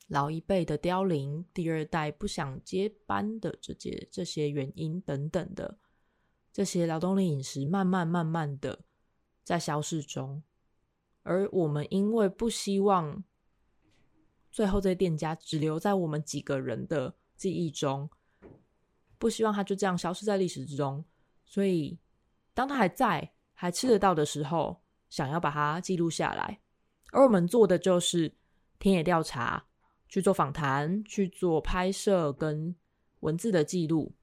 [0.08, 5.77] 老一辈的凋零，第二代不想接班的这些这些原因等等的。
[6.55, 8.79] 这些劳动力饮食慢慢慢慢的
[9.43, 10.41] 在消逝中，
[11.23, 13.21] 而我们因为不希望
[14.53, 18.09] 最后这些店家只留在我们几个人的记忆中，
[19.17, 21.03] 不希望它就这样消失在历史之中，
[21.43, 21.99] 所以
[22.53, 26.61] 当它还在还吃得到的时候，想要把它记录下来。
[27.11, 28.33] 而我们做的就是
[28.79, 29.65] 田野调查，
[30.07, 32.73] 去做访谈，去做拍摄跟
[33.19, 34.13] 文字的记录。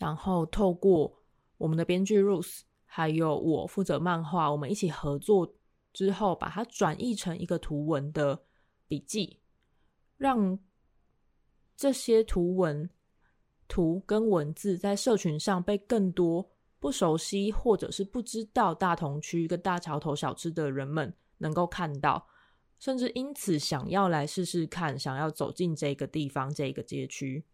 [0.00, 1.14] 然后透过
[1.58, 5.54] 我们的编剧 Ruth，还有我负责漫画，我们一起合作
[5.92, 8.42] 之后，把它转译成一个图文的
[8.88, 9.38] 笔记，
[10.16, 10.58] 让
[11.76, 12.88] 这些图文、
[13.68, 22.26] 图跟文字在社群上被更多不熟悉或者是不知道大同区跟大桥头小吃的人们能够看到，
[22.78, 27.44] 甚至因此想要来试试看，想要走进这个地方、这个街区。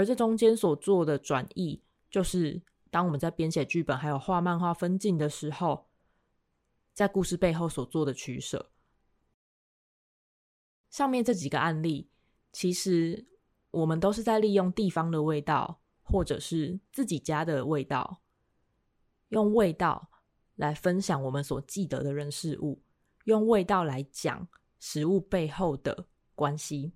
[0.00, 5.90] 而这中间所做的转译，就是当我们在编写剧本还有画漫画分镜的时候，
[6.94, 8.70] 在故事背后所做的取舍。
[10.88, 12.08] 上面这几个案例，
[12.50, 13.26] 其实
[13.72, 18.22] 我们都是在利用地方的味道，或者是自己家的味道，
[19.28, 20.08] 用味道
[20.54, 22.82] 来分享我们所记得的人事物，
[23.24, 26.94] 用味道来讲食物背后的关系。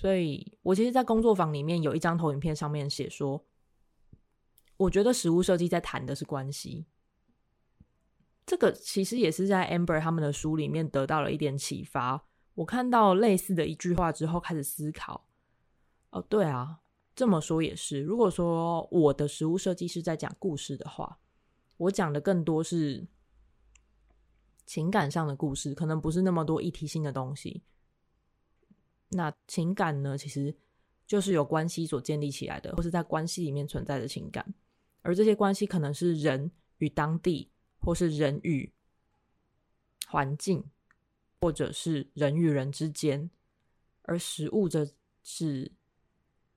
[0.00, 3.44] 所以我其实，在工作坊里面有一张投影片，上面写说，
[4.78, 6.86] 我觉得食物设计在谈的是关系。
[8.46, 12.24] 这个其实也是在 Amber 他们的书里面得到了一点启发。
[12.54, 15.26] 我看到类似的一句话之后，开始思考。
[16.12, 16.80] 哦，对啊，
[17.14, 18.00] 这么说也是。
[18.00, 21.18] 如果说我的食物设计是在讲故事的话，
[21.76, 23.06] 我讲的更多是
[24.64, 27.62] 情感上的故事，可能不是那么多议题性的东西。
[29.10, 30.52] 那情感呢，其实
[31.06, 34.54] 就是有关系所建立起来的，或是在关系里面存在的情感。
[35.02, 38.72] 而这些关系可能是人与当地，或是人与
[40.08, 40.64] 环境。
[41.42, 43.30] 或者是人与人之间，
[44.02, 44.86] 而食物则
[45.22, 45.72] 是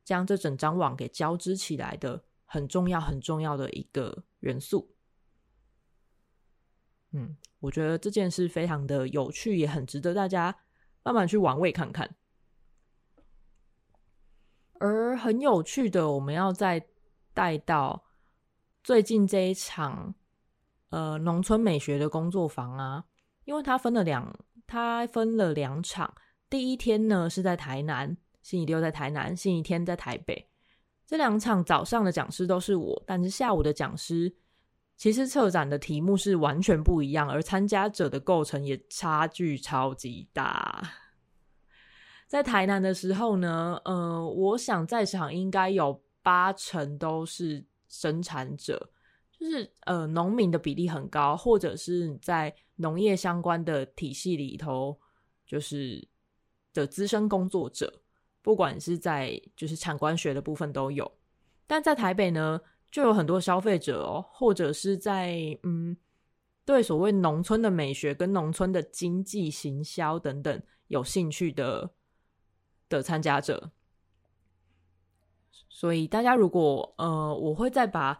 [0.03, 4.93] 将这整张网给交织起来的很重要、很重要的一个元素。
[7.11, 10.53] 嗯，我觉得这件事非常的有趣，也很值得大家
[11.01, 12.13] 慢慢去玩味看看。
[14.83, 16.85] 而很有趣的，我们要再
[17.33, 18.03] 带到
[18.83, 20.13] 最近这一场
[20.89, 23.05] 呃农村美学的工作坊啊，
[23.45, 24.35] 因为它分了两。
[24.65, 26.13] 它分了两场，
[26.49, 30.49] 第一天呢是在台南，星期六在台南，星期天在台北。
[31.05, 34.33] 这两场早上的讲师都是我，但是下午的讲师
[34.97, 40.81] 其实策展的题目是完全不一样，而参加者的构成也差距超级大。
[42.27, 48.89] 在台南的时候呢，呃，我想在场应该有八成都是生产者。
[49.31, 54.97] 就是呃，农民的比例很高，或者是在农业相关的体系里头，
[55.45, 56.07] 就是
[56.71, 57.91] 的资深工作者，
[58.41, 61.11] 不管是在就是产官学的部分都有。
[61.67, 65.97] 但在台北呢，就有很多消费者哦，或者是在嗯，
[66.63, 71.89] 对所谓农村的美学跟农村的经济行销等等有兴趣的
[72.97, 73.71] 的参加者。
[75.69, 78.19] 所以大家如果呃，我会再把。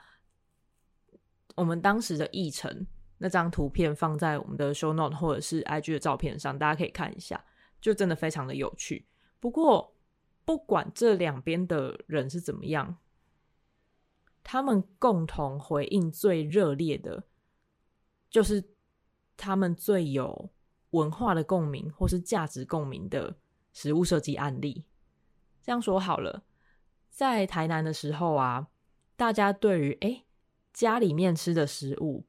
[1.56, 2.88] 我们当时的议程
[3.20, 7.46] 那张图片放在我们的 show note 或者是 IG 的照片上，大家可以看一下，
[7.80, 9.06] 就真的非常的有趣。
[9.40, 9.94] 不过，
[10.46, 12.98] 不管这两边的人是怎么样，
[14.44, 17.24] 他们共同回应最热烈的，
[18.32, 18.72] 就是
[19.38, 20.50] 他们最有
[20.90, 23.38] 文化的共鸣或是价值共鸣的
[23.74, 24.86] 食物设计案例。
[25.62, 26.44] 这样说好了，
[27.10, 28.70] 在台南的时候啊，
[29.18, 30.24] 大家对于诶
[30.72, 32.26] 家里面吃的食物，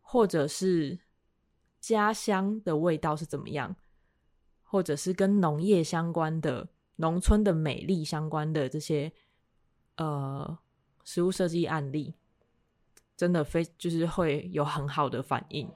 [0.00, 0.98] 或者是
[1.80, 3.76] 家乡的味道是怎么样，
[4.62, 9.12] 或者是跟农业相关的、农村的美丽相关的这些
[9.96, 10.58] 呃
[11.04, 12.14] 食物设计案例，
[13.16, 15.68] 真的非就是会有很好的反应，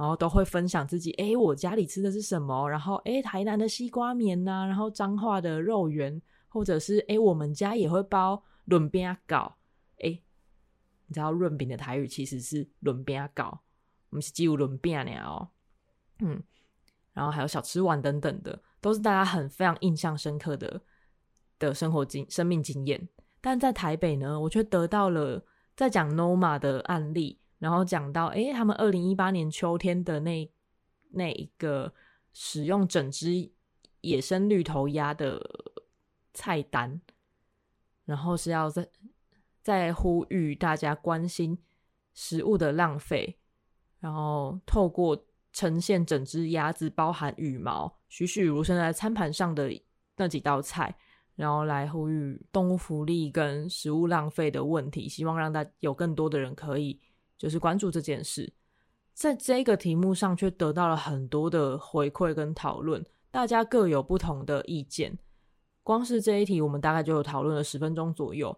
[0.00, 9.56] 然后都会分享自己，诶，我家里吃的是什么，然后诶，台南的西瓜棉呐、然后彰化的肉圆，或者是诶，我们家也会包润饼糕。
[9.98, 13.60] 你知道润饼的台语其实是润饼糕，
[14.08, 15.48] 我们是只有润饼呢哦，
[16.20, 16.42] 嗯，
[17.12, 20.80] 然后还有小吃碗等等的，都是大家很非常印象深刻的
[21.58, 23.06] 的生活经生命经验。
[23.42, 25.44] 但在台北呢，我却得到了
[25.76, 30.50] 在讲 Noma 的案例，然后讲到诶，他们二零一八年秋天的那
[31.10, 31.94] 那一个
[32.32, 33.52] 使用整只
[34.00, 35.40] 野生绿头鸭的
[36.34, 37.00] 菜单，
[38.04, 38.88] 然后是要在。
[39.62, 41.56] 在呼吁大家关心
[42.14, 43.38] 食物的浪费，
[43.98, 49.70] 然后透过呈现整只鸭子包含羽毛栩栩如生在餐盘上的
[50.16, 50.96] 那几道菜，
[51.36, 56.98] 然后来呼吁动物福利跟食物浪费的问题，希望让大有更多的人可以
[57.40, 58.52] 就是关注这件事。
[59.14, 65.16] 在这个题目上，却得到了很多的回馈跟讨论，大家各有不同的意见。
[65.82, 68.54] 光是这一题，我们大概就有讨论了十分钟左右。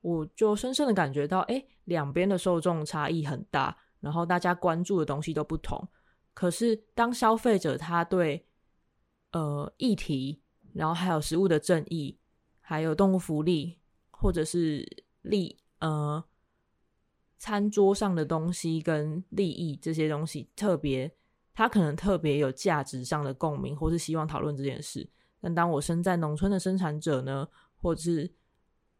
[0.00, 5.86] 我就深深的感觉到，哎，两边的受众差异很大，然后大家关注的东西都不同。
[6.32, 8.46] 可是，当消费者他对
[9.32, 10.40] 呃议题，
[10.72, 12.18] 然后还有食物的正义，
[12.60, 13.78] 还有动物福利，
[14.10, 16.24] 或者是利呃
[17.42, 21.12] 餐桌上的东西跟利益这些东西，特别
[21.52, 25.10] 他可能特别有价值上的共鸣，或是希望讨论这件事。
[25.40, 28.32] 但当我身在农村的生产者呢，或是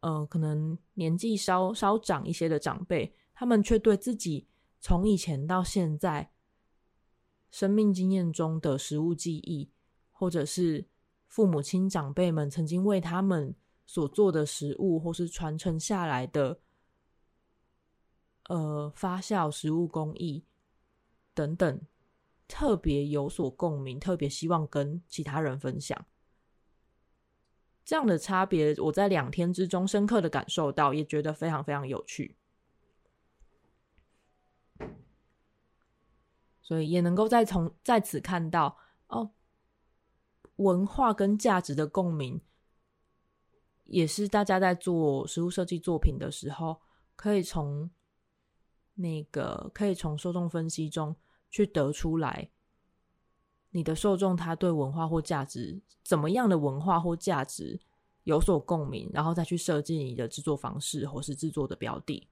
[0.01, 4.45] 呃，可能年纪稍稍长一些的长辈，他们却对自己
[4.81, 6.29] 从以前到现在
[7.49, 9.71] 生命经验中的食物记忆，
[10.11, 10.85] 或者是
[11.29, 16.59] 父母亲长辈们曾经为他们所做的食物，或是传承下来的
[18.49, 20.43] 呃发酵食物工艺
[21.33, 21.81] 等等，
[22.47, 26.05] 特别有所共鸣，特别希望跟其他人分享。
[27.85, 32.37] 这样的差别，我在两天之中深刻的感受到，也觉得非常非常有趣，
[36.61, 38.77] 所以也能够再从在此看到
[39.07, 39.31] 哦，
[40.55, 42.39] 文化跟价值的共鸣，
[43.83, 46.79] 也是大家在做食物设计作品的时候，
[47.17, 47.91] 可以从
[48.95, 51.15] 那个可以从受众分析中
[51.49, 52.49] 去得出来，
[53.71, 57.79] 你的受众他对文化或价值怎么样的文化或价值
[58.23, 62.27] 有所共鸣，然后再去设计你的制作方式或是制作的标的。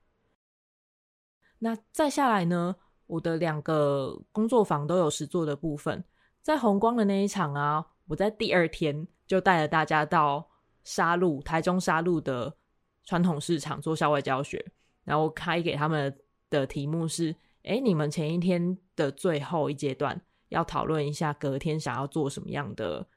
[1.60, 2.76] 那再下来呢，
[3.08, 6.04] 我的两个工作坊都有实作的部分。
[6.42, 10.50] 在红光的那一场啊，我在第二天就带了大家到
[10.84, 12.56] 沙鹿，台中沙鹿的
[13.04, 14.72] 传统市场做校外教学，
[15.04, 16.18] 然后开给他们
[16.52, 23.08] 的题目是：哎，你们前一天的最后一阶段要讨论一下隔天想要做什么样的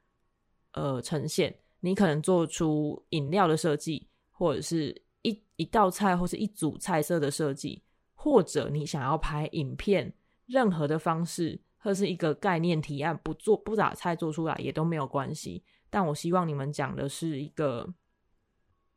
[0.72, 1.54] 呃呈现。
[1.80, 7.82] 你可能做出饮料的设计，或者是一一道菜，或是一组菜色的设计，
[8.14, 10.14] 或者你想要拍影片，
[10.46, 11.60] 任何的方式。
[11.84, 15.62] 或是一个概念提案，不做不打菜做出来也都没有关系。
[15.90, 17.86] 但我希望你们讲的是一个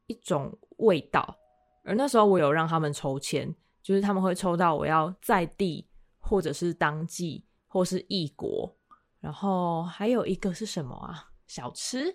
[0.05, 1.37] 一种味道。
[1.83, 3.53] 而那时候我有让他们抽签，
[3.87, 5.87] 就是他们会抽到我要在地，
[6.19, 8.75] 或者是当季，或是异国。
[9.21, 11.31] 然后还有一个是什么啊？
[11.47, 12.13] 小吃，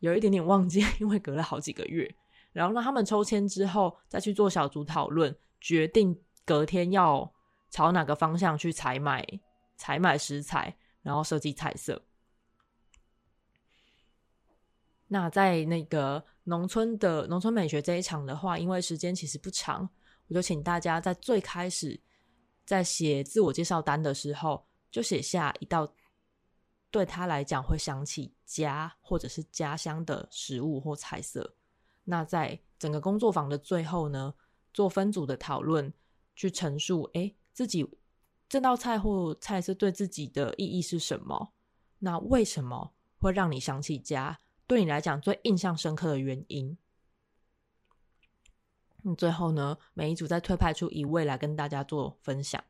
[0.00, 2.14] 有一点点忘记， 因为隔了好几个月。
[2.52, 7.32] 然后让他们抽签之后，再去做小组讨论，决定隔天要
[7.70, 9.26] 朝哪个方向去采买。
[9.78, 12.02] 采买食材，然后设计菜色。
[15.06, 19.88] 那在那个农村的农村美学这一场的话，因为时间其实不长，
[20.30, 22.00] 我就请大家在最开始
[22.64, 25.92] 在写自我介绍单的时候，就写下一道
[26.90, 31.56] 对他来讲会想起家或者是家乡的食物或菜色。
[32.04, 34.32] 那在整个工作坊的最后呢，
[34.72, 35.92] 做分组的讨论，
[36.36, 37.86] 去陈述，哎，自己。
[38.48, 41.52] 这道菜或菜是对自己的意义是什么？
[41.98, 44.38] 那为什么会让你想起家？
[44.66, 46.76] 对你来讲最印象深刻的原因？
[49.04, 52.62] 嗯，最后呢，每一组再推派出一位来跟大家做分享，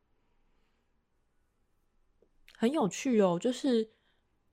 [2.57, 3.39] 很有趣哦。
[3.39, 3.89] 就是，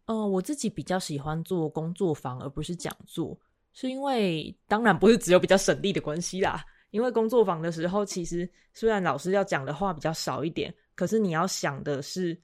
[0.05, 3.39] 嗯、我自己比较喜欢做工作坊而不是讲座，
[3.73, 6.63] 是因为当然不是只有比较省力的关系啦。
[6.91, 10.73] 因为工作坊的时候，其实虽然老师要讲的话比较少一点。
[10.95, 12.35] 可是你要想的是，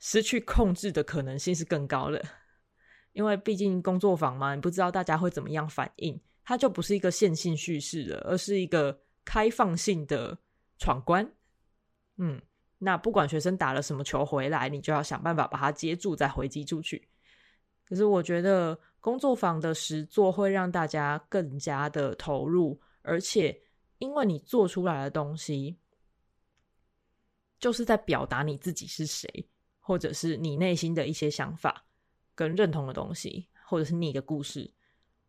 [0.00, 2.20] 失去控制的可能性是更高的，
[3.12, 10.38] 因为毕竟工作坊嘛，你不知道大家会怎么样反应，它就不是一个线性叙事的，而是一个开放性的
[10.78, 11.28] 闯关。
[12.18, 12.40] 嗯，
[12.78, 17.06] 那不管学生打了什么球回来，你就要想办法把它接住，再回击出去。
[17.84, 23.60] 可是我觉得工作坊的实作会让大家更加的投入，而且
[23.98, 25.76] 因为你做出来的东西。
[27.58, 29.28] 就是在表达你自己是谁，
[29.80, 31.84] 或者是你内心的一些想法
[32.34, 34.70] 跟认同的东西，或者是你的故事。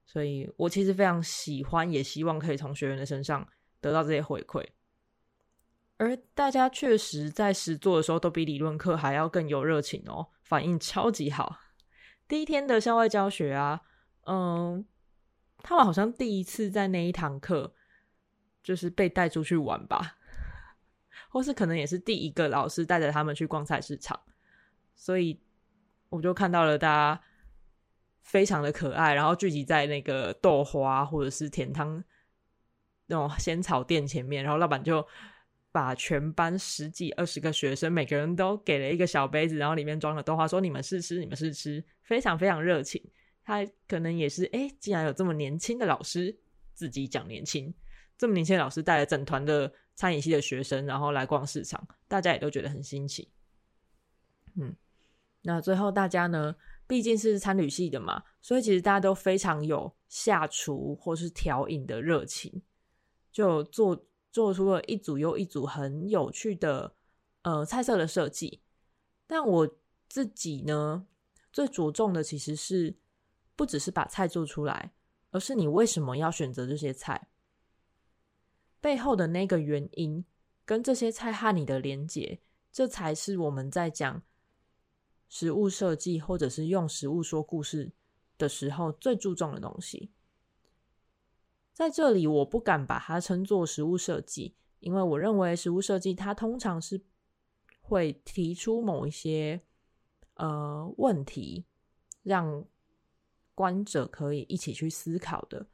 [0.08, 3.48] 所以我其实非常喜欢，也希望可以从学员的身上
[3.80, 4.66] 得到这些回馈。
[5.98, 11.60] 而大家确实在实做的时候，都比理论课还要更有热情哦，反应超级好。
[12.28, 13.82] 第一天的校外教学啊，
[14.26, 14.86] 嗯，
[15.58, 17.76] 他们好像第一次在那一堂课
[18.64, 20.16] 就是被带出去玩吧。
[21.30, 24.20] 或是可能也是第一个老师带着他们去逛菜市场，
[24.96, 25.40] 所以
[26.10, 27.22] 我就看到了大家
[28.28, 32.04] 非常的可爱，然后聚集在那个豆花或者是甜汤
[33.08, 35.06] 那种仙草店前面，然后老板就
[35.72, 43.04] 把全班十几二十个学生每个人都给了一个小杯子，然后里面装了豆花，说你们试吃，你们试吃，非常非常热情。
[43.44, 46.38] 他可能也是哎，既然有这么年轻的老师，
[46.74, 47.74] 自己讲年轻，
[48.18, 49.74] 这么年轻的老师带了整团的。
[49.98, 53.32] 餐饮系的学生，然后来逛市场，大家也都觉得很新奇。
[54.54, 54.76] 嗯，
[55.42, 56.56] 那最后大家呢，
[56.88, 62.62] 毕竟是餐旅系的嘛，所以其实大家都非常有下厨或是调饮的热情，
[63.32, 66.94] 就做做出了一组又一组很有趣的
[67.42, 68.62] 呃菜色的设计。
[69.28, 69.70] 但我
[70.08, 71.06] 自己呢，
[71.52, 72.96] 最着重的其实是
[73.58, 74.94] 不只是把菜做出来，
[75.32, 77.28] 而是你为什么要选择这些菜。
[78.80, 80.24] 背后的那个原因，
[80.64, 82.40] 跟这些菜和你的连结，
[82.72, 84.24] 这才是我们在讲
[85.30, 87.92] 食物设计或者是用食物说故事
[88.38, 90.12] 的时候最注重的东西。
[91.74, 97.04] 在这里，我不敢把它称作食物设计，因为我认为食物设计它通常是
[97.82, 99.62] 会提出某一些
[100.36, 101.66] 呃问题，
[102.24, 102.66] 让
[103.54, 105.68] 观者可以一起去思考的。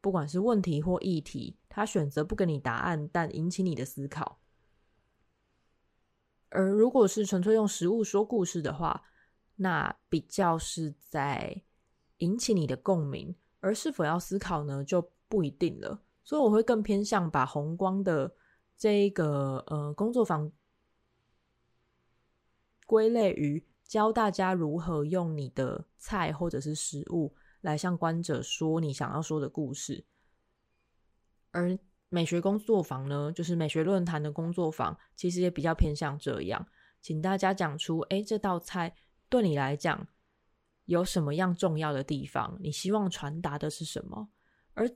[0.00, 4.38] 不管是问题或议题，他选择不给你答案，但引起你的思考。
[6.56, 9.02] 而如果是纯粹用食物说故事的话，
[9.56, 11.62] 那比较是在
[12.18, 16.02] 引起你的共鸣，而是否要思考呢，就不一定了。
[16.24, 18.34] 所以我会更偏向把弘光的
[18.74, 20.50] 这一个呃工作坊
[22.86, 30.06] 归类于教大家如何用你的菜或者是食物来向观者说你想要说的故事，
[31.50, 31.78] 而
[32.16, 36.66] 美学工作坊呢，就是美学论坛的工作坊，其实也比较偏向这样，
[37.02, 38.94] 请大家讲出，哎，这道菜
[39.28, 40.08] 对你来讲
[40.86, 42.56] 有什么样重要的地方？
[42.58, 44.30] 你希望传达的是什么？
[44.72, 44.90] 而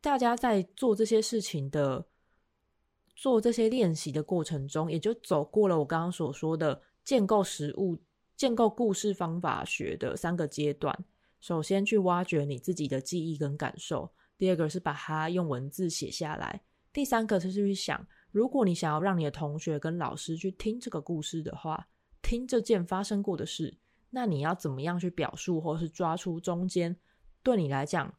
[0.00, 2.04] 大家在做这些事情的、
[3.14, 7.96] 做这些练习的过程中，也就走过了我刚刚所说的建构食物、
[8.36, 11.04] 建构故事方法学的三个阶段。
[11.38, 14.10] 首先，去挖掘你自己的记忆跟感受。
[14.38, 16.62] 第二个是把它用文字写下来，
[16.92, 21.88] 第三个就是去想，如果你想要让你的同学跟老师去听这个故事的话，
[22.22, 23.76] 听这件发生过的事，
[24.10, 26.96] 那你要怎么样去表述，或是抓出中间
[27.42, 28.14] 对你来讲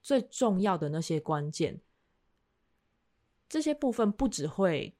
[0.00, 1.80] 最重要的那些关键？
[3.48, 4.96] 这些部分不只会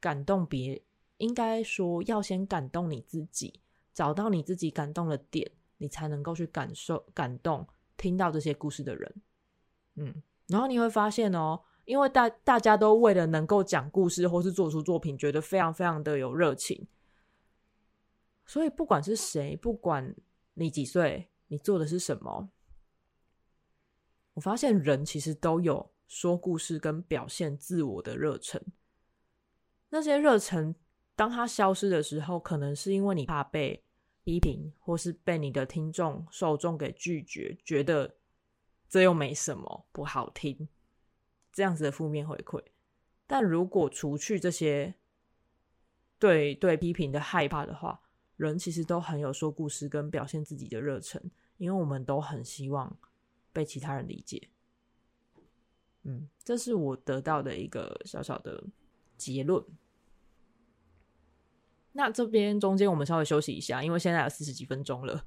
[0.00, 0.82] 感动别，
[1.18, 3.60] 应该说要先感动你自己，
[3.92, 7.66] 找到你自己感动的点，你才能够去感受、感动
[7.96, 9.14] 听到这些故事的人。
[9.98, 16.86] 嗯，然后你会发现哦，因为大大家都为了能够讲故事或是做出作品，觉得非常非常的有热情，
[18.44, 20.14] 所以不管是谁，不管
[20.52, 22.50] 你几岁，你做的是什么，
[24.34, 28.62] 我发现人其实都有说故事跟表现自我的热忱。
[29.88, 30.74] 那些热忱，
[31.14, 33.82] 当它消失的时候，可能是因为你怕被
[34.24, 38.16] 批评，或是被你的听众受众给拒绝，觉得。
[38.88, 40.68] 这又没什么不好听，
[41.52, 42.62] 这样子的负面回馈。
[43.26, 44.94] 但如果除去这些
[46.18, 48.00] 对对批评的害怕的话，
[48.36, 52.96] 人其实都很有说故事跟表现自己的热忱，因为我们都很希望
[53.52, 54.48] 被其他人理解。
[56.04, 58.62] 嗯，这是我得到的一个小小的
[59.16, 59.64] 结论。
[61.92, 65.24] 那这边中间我们稍微休息一下，因为现在有四十几分钟了。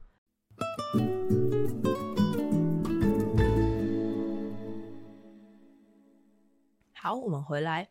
[7.10, 7.90] 好，我们回来。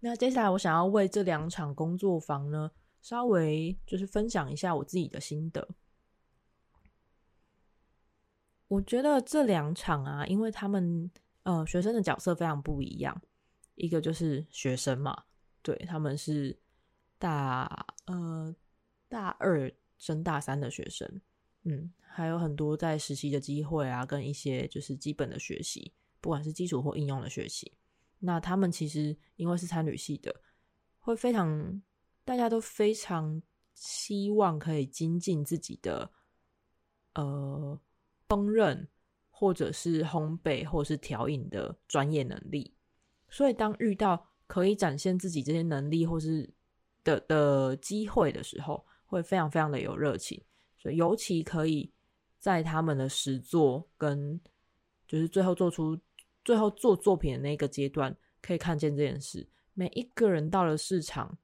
[0.00, 5.68] 那接下来，我想要为这两场工作坊呢，稍微就是分享一下我自己的心得。
[8.66, 11.08] 我觉得这两场啊，因为他们
[11.44, 13.22] 呃学生的角色非常不一样，
[13.76, 15.16] 一个就是学生嘛，
[15.62, 16.58] 对，他们是
[17.20, 18.52] 大呃
[19.08, 21.08] 大二升大三的学生，
[21.62, 27.72] 嗯，还有很多在实习的机会啊，跟一些就是基本的学习，不管是基础或应用的学习。
[28.18, 30.34] 那他们其实因为是餐旅系的，
[30.98, 31.82] 会非常
[32.24, 33.40] 大家都非常
[33.74, 36.10] 希望可以精进自己的
[37.14, 37.78] 呃
[38.26, 38.86] 烹饪
[39.30, 42.74] 或者是烘焙或者是调饮的专业能力，
[43.28, 46.48] 所以当遇到可以展现自己这些能力或是
[47.04, 50.42] 的的机会的时候，会非常非常的有热情，
[50.78, 51.92] 所以尤其可以
[52.38, 54.40] 在他们的实作跟
[55.06, 55.96] 就是最后做出。
[56.46, 59.44] 最后做作品的那个阶段，可以看见这件事。
[59.74, 61.36] 每一个人到了市场，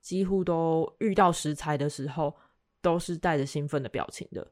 [0.00, 2.34] 几乎都遇到食材的时候，
[2.80, 4.50] 都是带着兴奋的表情的。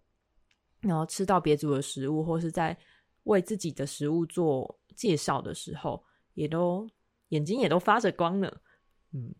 [0.80, 2.76] 然后吃到别组的食物，或是在
[3.22, 6.04] 为自己的食物做介绍的时候，
[6.34, 6.86] 也都
[7.28, 8.54] 眼睛也都发着光呢。
[9.12, 9.34] 嗯，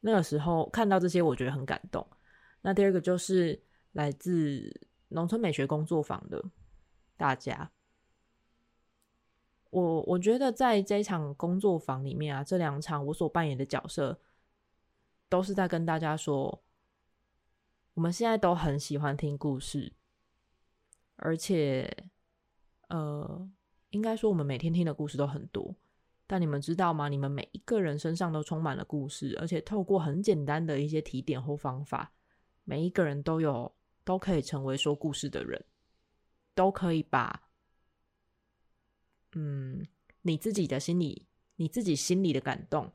[0.00, 2.04] 那个时候看到这些，我觉得很感动。
[2.62, 3.62] 那第二个就是
[3.92, 4.74] 来自
[5.08, 6.42] 农村美学工作坊的
[7.18, 7.70] 大家。
[9.76, 14.18] 我我觉得在这一场工作坊里面啊，这两场我所扮演的角色，
[15.28, 16.62] 都是在跟大家说，
[17.92, 19.92] 我们现在都很喜欢听故事，
[21.16, 21.94] 而且，
[22.88, 23.46] 呃，
[23.90, 25.76] 应该说我们每天听的故事都很多。
[26.26, 27.10] 但你们知道吗？
[27.10, 32.10] 你们每一个人身上都充满了故事，而且透过很简单的一些提点或方法，
[32.64, 33.70] 每一个人都有
[34.04, 35.62] 都可以成为说故事的人，
[36.54, 37.42] 都可以把。
[39.38, 39.86] 嗯，
[40.22, 41.26] 你自己的心里，
[41.56, 42.90] 你自己心里的感动，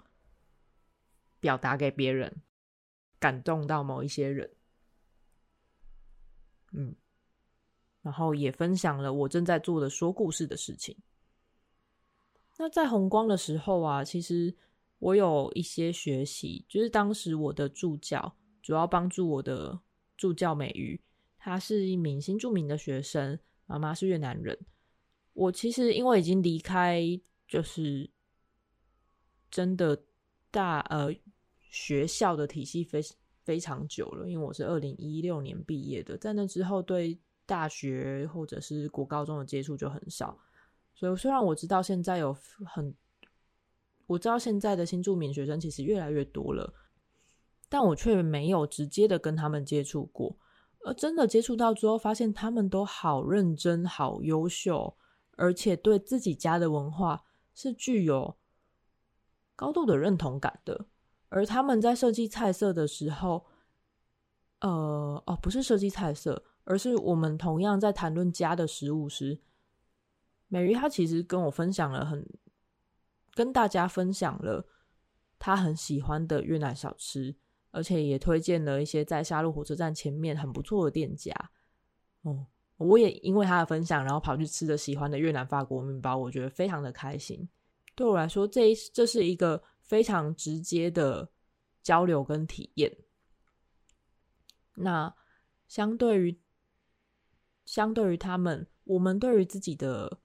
[1.40, 2.42] 表达给别人，
[3.20, 4.52] 感动到某一些人，
[6.72, 6.96] 嗯，
[8.02, 10.98] 然后也分享了我正在做的说故事的事情。
[12.58, 14.56] 那在红光的时候啊，其实
[14.98, 19.80] 我有一些学习，就是当时我的助教，主要帮助我的
[20.18, 21.00] 助教美瑜，
[21.38, 23.38] 她是一名新著名的学生，
[23.68, 24.58] 妈妈是越南人。
[25.34, 27.02] 我其实因为已经离开，
[27.48, 28.10] 就是
[29.50, 30.04] 真的
[30.50, 31.14] 大呃
[31.60, 33.02] 学校的体系非
[33.44, 40.38] 非常久了，因为我是二零一六年毕业的，在那之后对大学或者是国高中的接触就很少，
[40.94, 42.34] 所以虽然我知道现在有
[42.66, 42.94] 很，
[44.08, 46.74] 我知道现在的新住民学生其实越来越多了，
[47.68, 50.38] 但我却没有直接的跟他们接触过，
[50.86, 54.96] 而真的接触到之后，发现他们都好认真、好优秀，
[55.42, 58.38] 而且对自己家的文化是具有
[59.56, 60.86] 高度的认同感的。
[61.30, 63.48] 而他们在设计菜色的时候，
[64.60, 69.42] 呃，哦，不是设计菜色，而是我们同样在谈论家的食物时，
[70.48, 72.28] 美瑜她其实跟我分享了很，
[73.34, 74.68] 跟大家分享了
[75.40, 77.36] 她很喜欢的越南小吃，
[77.72, 81.34] 而且也推荐了一些在沙鹿火车站前面很不错的店家。
[82.22, 82.46] 哦，
[82.82, 87.48] 我也因为他的分享，然后跑去吃着喜欢的越南法国面包，我觉得非常的开心。
[87.96, 89.62] 对我来说，这一这是一个。
[89.84, 91.30] 非常直接的
[91.84, 92.98] 交流跟体验。
[94.74, 95.14] 那
[95.68, 96.40] 相对于
[97.66, 100.20] 相对于他们，我们对于自己的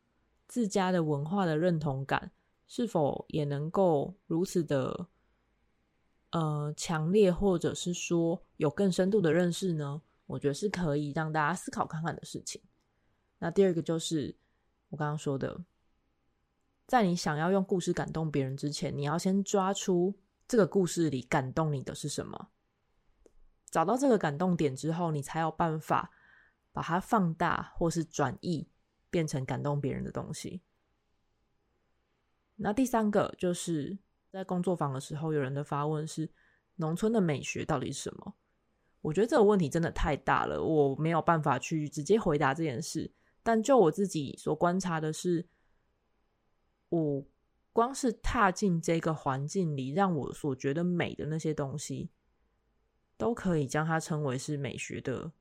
[0.47, 2.31] 自家的文化的认同感，
[2.69, 5.09] 是否也能够如此的
[6.31, 10.01] 呃强烈，或者是说有更深度的认识呢？
[10.27, 12.61] 我觉得是可以让大家思考看看的事情。
[13.39, 14.37] 那第二个就是
[14.89, 15.65] 我刚刚说的。
[16.87, 20.17] 在你想要用故事感动别人之前，你要先抓出
[20.47, 22.51] 这个故事里感动你的是什么。
[23.69, 26.13] 找到这个感动点之后，你才有办法
[26.71, 28.69] 把它放大或是转译，
[29.11, 30.63] 变成感动别人的东西。
[32.55, 33.99] 那第三个就是
[34.31, 36.31] 在工作坊的时候，有人的发问是：
[36.77, 38.35] 农村的美学到底是什么？
[39.07, 43.13] 我觉得这个问题真的太大了，我没有办法去直接回答这件事。
[43.43, 45.47] 但就我自己所观察的是。
[46.89, 47.27] 我
[47.73, 52.11] 光是踏进这个环境里，让我所觉得美的那些东西，
[53.17, 55.33] 都可以将它称为是美学的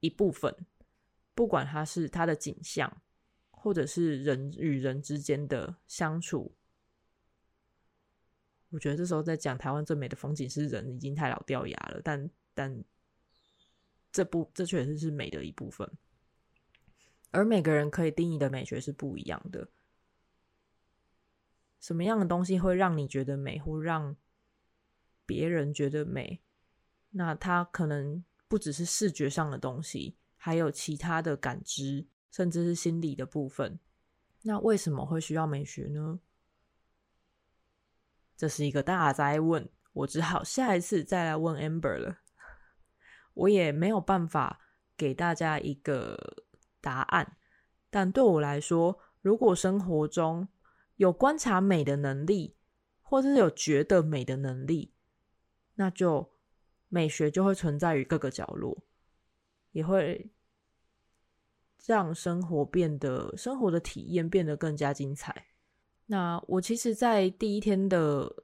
[0.00, 0.52] 一部分。
[1.36, 3.00] 不管它是它的景象，
[3.52, 6.52] 或者是人与人之间的相处，
[8.70, 12.00] 我觉得这时候在讲台湾最美的风景是人，已经太老掉牙了。
[12.02, 12.84] 但但
[14.10, 15.90] 这部这确实是美的一部分，
[17.30, 19.68] 而每个人可以定义的美学是不一样的。
[21.80, 24.16] 什么样的东西会让你觉得美，或让
[25.24, 26.40] 别人觉得美？
[27.10, 33.78] 那它可能不只是视觉上的东西，还有其他的感知，甚至是心理的部分。
[34.42, 36.20] 那为什么会需要美学呢？
[38.36, 42.18] 这是一个大哉问，我只好下一次再来问 Amber 了。
[43.38, 44.60] 我也没有办法
[44.96, 46.18] 给大家一个
[46.80, 47.36] 答案，
[47.88, 50.48] 但对我来说，如果生活中
[50.96, 52.56] 有观察美的能力，
[53.02, 54.92] 或者是有觉得美的能力，
[55.76, 56.28] 那就
[56.88, 58.76] 美学就会存在于各个角落，
[59.70, 60.30] 也会
[61.86, 65.46] 让生活变得生活的体验变得更加精彩。
[66.06, 68.42] 那我其实，在第一天的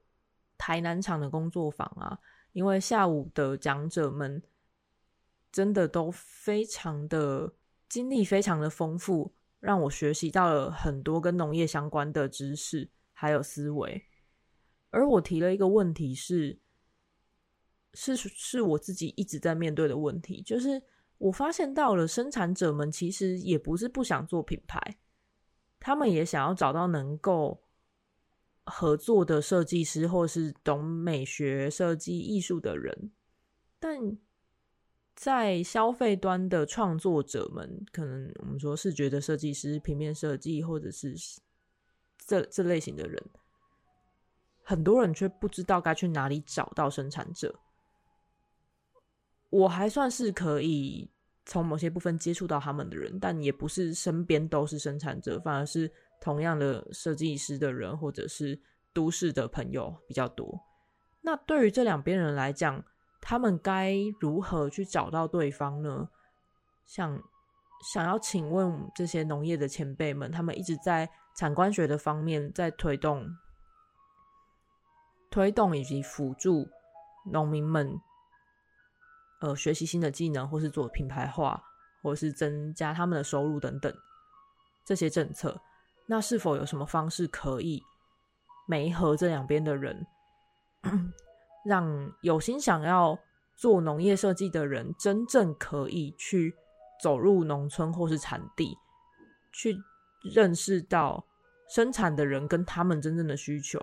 [0.56, 2.18] 台南场的工作坊啊，
[2.52, 4.40] 因为下午的讲者们
[5.54, 7.54] 真的都非常的
[7.88, 9.32] 经历，非常的丰富。
[9.60, 14.04] 让我学习到了很多跟农业相关的知识，还有思维。
[14.90, 16.58] 而我提了一个问题是，
[17.92, 20.82] 是是我自己一直在面对的问题，就是
[21.18, 24.98] 我发现到了生产者们其实也不是不想做品牌，
[25.78, 27.62] 他们也想要找到能够
[28.64, 33.12] 合作的设计师，或是懂美学、设计、艺术的人，
[33.78, 34.18] 但。
[35.14, 41.14] 在消费端的创作者们，可能我们说视觉的设计师、平面设计，或者是
[42.26, 43.22] 这这类型的人，
[44.62, 47.54] 很多人却不知道该去哪里找到生产者。
[49.50, 51.08] 我还算是可以
[51.46, 55.88] 从某些部分接触到他们的人，但也不是身边都是生产者，反而是
[56.20, 58.60] 同样的设计师的人，或者是
[58.92, 60.60] 都市的朋友比较多。
[61.20, 62.84] 那对于这两边人来讲，
[63.26, 66.06] 他们该如何去找到对方呢？
[66.84, 67.18] 想
[67.92, 73.26] 想要请问这些农业的前辈们，他们一直在产官学的方面在推动、
[75.30, 76.68] 推动以及辅助
[77.32, 77.98] 农民们，
[79.40, 81.64] 呃，学习新的技能，或是做品牌化，
[82.02, 83.90] 或是增加他们的收入等等
[84.84, 85.58] 这些政策，
[86.04, 87.82] 那是否有什么方式可以
[88.68, 90.06] 媒合这两边的人？
[91.64, 93.18] 让有心想要
[93.56, 96.54] 做农业设计的人，真正可以去
[97.02, 98.76] 走入农村或是产地，
[99.52, 99.76] 去
[100.34, 101.24] 认识到
[101.68, 103.80] 生产的人跟他们真正的需求，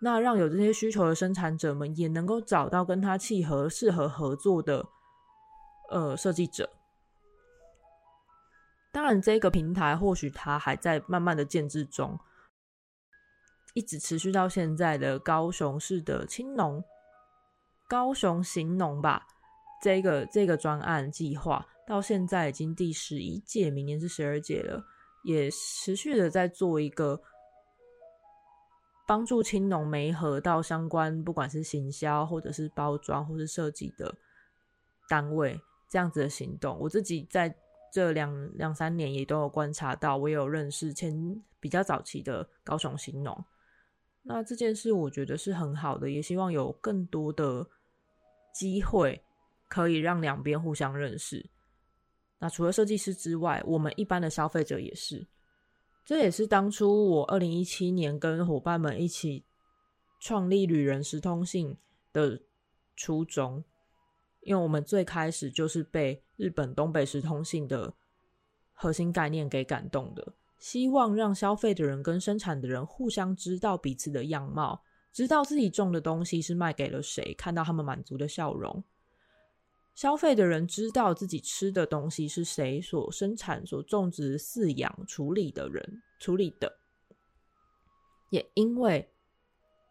[0.00, 4.86] 那让有这些需求的生产者们也能够找到跟他契合、适合合作的
[5.90, 6.70] 呃设计者。
[8.92, 12.18] 当然，这个平台或许它还在慢慢的建制中，
[13.74, 16.82] 一直持续到现在的高雄市的青农、
[17.90, 19.26] 高雄行农吧。
[19.82, 24.84] 这个这个专案计划到现在已经第十一届，明年是十二届了，
[25.24, 27.20] 也持续的在做一个
[29.08, 34.14] 帮助青农媒合到相关，不管是行销或者是包装或是设计的
[35.08, 36.78] 单位，这样子的行动。
[36.78, 37.52] 我自己在
[37.92, 43.44] 这两两三年也都有观察到，我有认识前比较早期的高雄行农。
[44.22, 47.66] 那这件事我觉得是很好的，也希望有更多的
[48.52, 49.24] 机会。
[49.72, 51.48] 可以让两边互相认识。
[52.40, 55.28] 那除了设计师之外，我们一般的消费者也是。
[56.04, 59.44] 这也是当初我二零一七年跟伙伴们一起
[60.18, 61.76] 创立旅人食通信
[62.12, 62.42] 的
[62.96, 63.62] 初衷。
[64.40, 67.94] 因为我们最开始就是被日本东北食通信的
[68.72, 74.82] 核心概念给感动的，希望让消费的人跟生产的人互相知道彼此的样貌，
[75.12, 78.82] 知道自己种的东西是卖给了谁，看到他们满足的笑容。
[79.94, 86.78] 消费的人知道自己吃的东西是谁所生产、所种植、饲养、处理的人处理的，
[88.30, 89.12] 也因为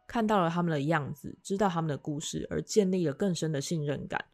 [0.08, 4.26] 看到了他们的样子，知道他们的故事，而建立了更深的信任感。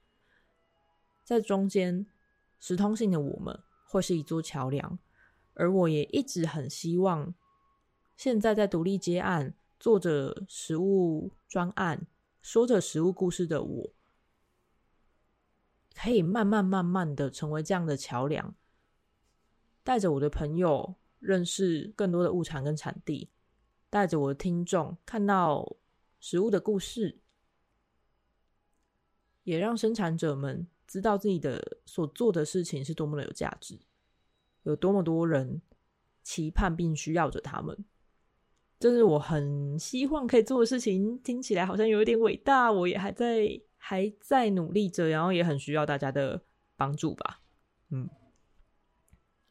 [1.25, 2.05] 在中间，
[2.59, 3.59] 食通性的我们
[3.89, 4.97] 会是一座桥梁，
[5.55, 7.33] 而我也一直很希望，
[8.15, 9.55] 现在在独立接案、
[9.85, 12.07] 做着食物专案、
[12.41, 13.93] 说着食物故事的我。
[15.93, 18.55] 可以慢慢慢慢的成为这样的桥梁，
[19.83, 23.29] 带着我的朋友认识更多的物产跟产地，
[23.91, 25.75] 带着我的听众看到
[26.19, 27.19] 食物的故事，
[29.43, 33.79] 也让生产者们知道自己的所做的事情是多么的有价值，
[34.63, 35.61] 有多么多人
[36.23, 37.85] 期盼并需要着他们，
[38.79, 41.19] 这是我很希望可以做的事情。
[41.19, 43.61] 听起来好像有一点伟大，我也还在。
[43.87, 46.41] 还在努力着，然后也很需要大家的
[46.75, 47.39] 帮助吧。
[47.91, 48.09] 嗯，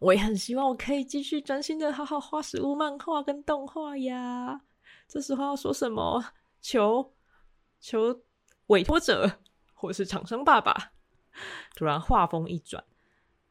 [0.01, 4.63] 我也很希望我可以继续专心的好好画食物漫画跟动画呀。
[5.07, 6.21] 这时候要说什么？
[6.61, 7.13] 求
[7.79, 8.23] 求
[8.67, 9.39] 委托者
[9.73, 10.91] 或是厂商爸爸。
[11.77, 12.83] 突然话锋一转，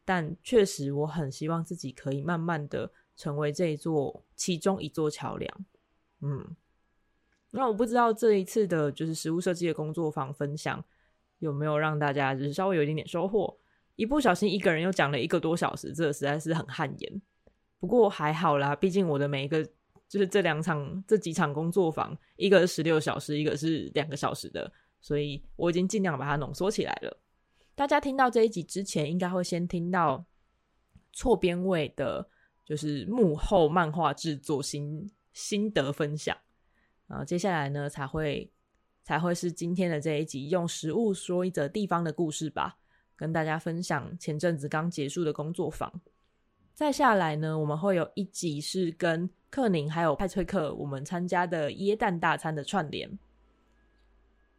[0.03, 5.65] 但确实我很希望自己可以慢慢的成为这一座其中一座桥梁。
[6.19, 6.55] 嗯。
[7.51, 10.83] 那我不知道这一次的就是食物设计的工作坊分享
[11.39, 13.57] 有没有让大家就是稍微有一点点收获。
[13.95, 17.21] 一不小心一个人又讲了一个多小时，这实在是很汗颜。
[17.79, 19.63] 不过还好啦，毕竟我的每一个
[20.09, 24.69] 就是这两场这几场工作坊，一个是十六小时，一个是两个小时的，
[24.99, 27.17] 所以我已经尽量把它浓缩起来了。
[27.75, 30.25] 大家听到这一集之前，应该会先听到
[31.11, 32.27] 错编位的，
[32.65, 36.35] 就是幕后漫画制作心心得分享。
[37.07, 38.49] 啊接下来呢，才会
[39.03, 42.77] 才会是今天的这一集，用食物说一则地方的故事吧，
[43.15, 46.01] 跟大家分享前阵子刚结束的工作坊。
[46.73, 53.19] 再下来呢，我们会有一集是跟克宁还有派翠克我们参加的耶诞大餐的串联。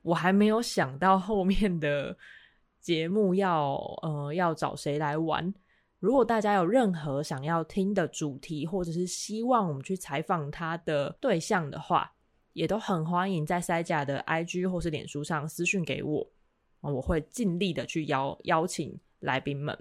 [0.02, 2.16] 我还没有想到后面的
[2.78, 5.52] 节目要呃要找谁来玩。
[6.05, 12.12] 如果大家有任何想要听的主题，或者是希望我们去采访他的对象的话，
[12.52, 16.30] 也都很欢迎在塞甲的 IG 或是脸书上私讯给我，
[16.82, 19.74] 我会尽力的去邀邀请来宾们。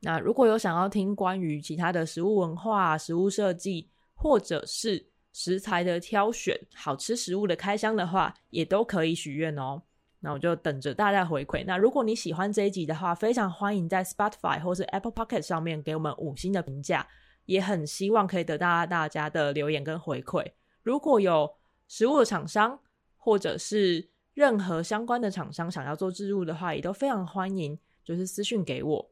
[0.00, 9.80] 那如果有想要听关于其他的食物文化、食物设计，或者是食材的挑选、好吃食物的开箱的话，也都可以许愿哦。
[10.20, 11.64] 那我就等着大家回馈。
[11.66, 17.08] 那如果你喜欢这一集的话，非常欢迎在 Spotify 或是 Apple Pocket 上面给我们五星的评价，
[17.46, 20.52] 也很希望可以得到大家的留言跟回馈。
[20.82, 21.56] 如果有
[21.88, 22.78] 食物的厂商，
[23.16, 29.10] 或者是任何相关的厂商想要做置入的话，也都非常欢迎，就是私讯给我。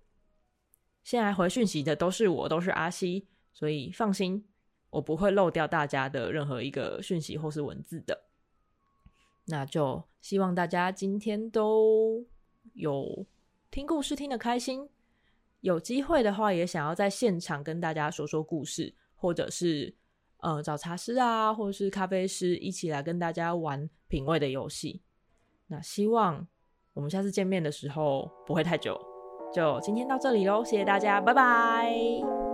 [1.03, 4.47] 现在回讯息的都是我，都是阿西，所以放心，
[4.91, 8.25] 我不会漏掉大家的任何一个讯息或是文字的。
[9.47, 12.25] 那就希望大家今天都
[12.75, 13.27] 有
[13.71, 14.89] 听故事听得开心，
[15.61, 19.95] 有机会的话也想要在现场跟大家说说故事，或者是。
[20.41, 25.03] 呃，找茶师啊，或者是咖啡师一起来跟大家玩品味的游戏。
[25.67, 26.47] 那希望
[26.95, 28.97] 我们下次见面的时候不会太久。
[29.53, 32.48] 就今天到这里喽，谢谢大家，拜拜。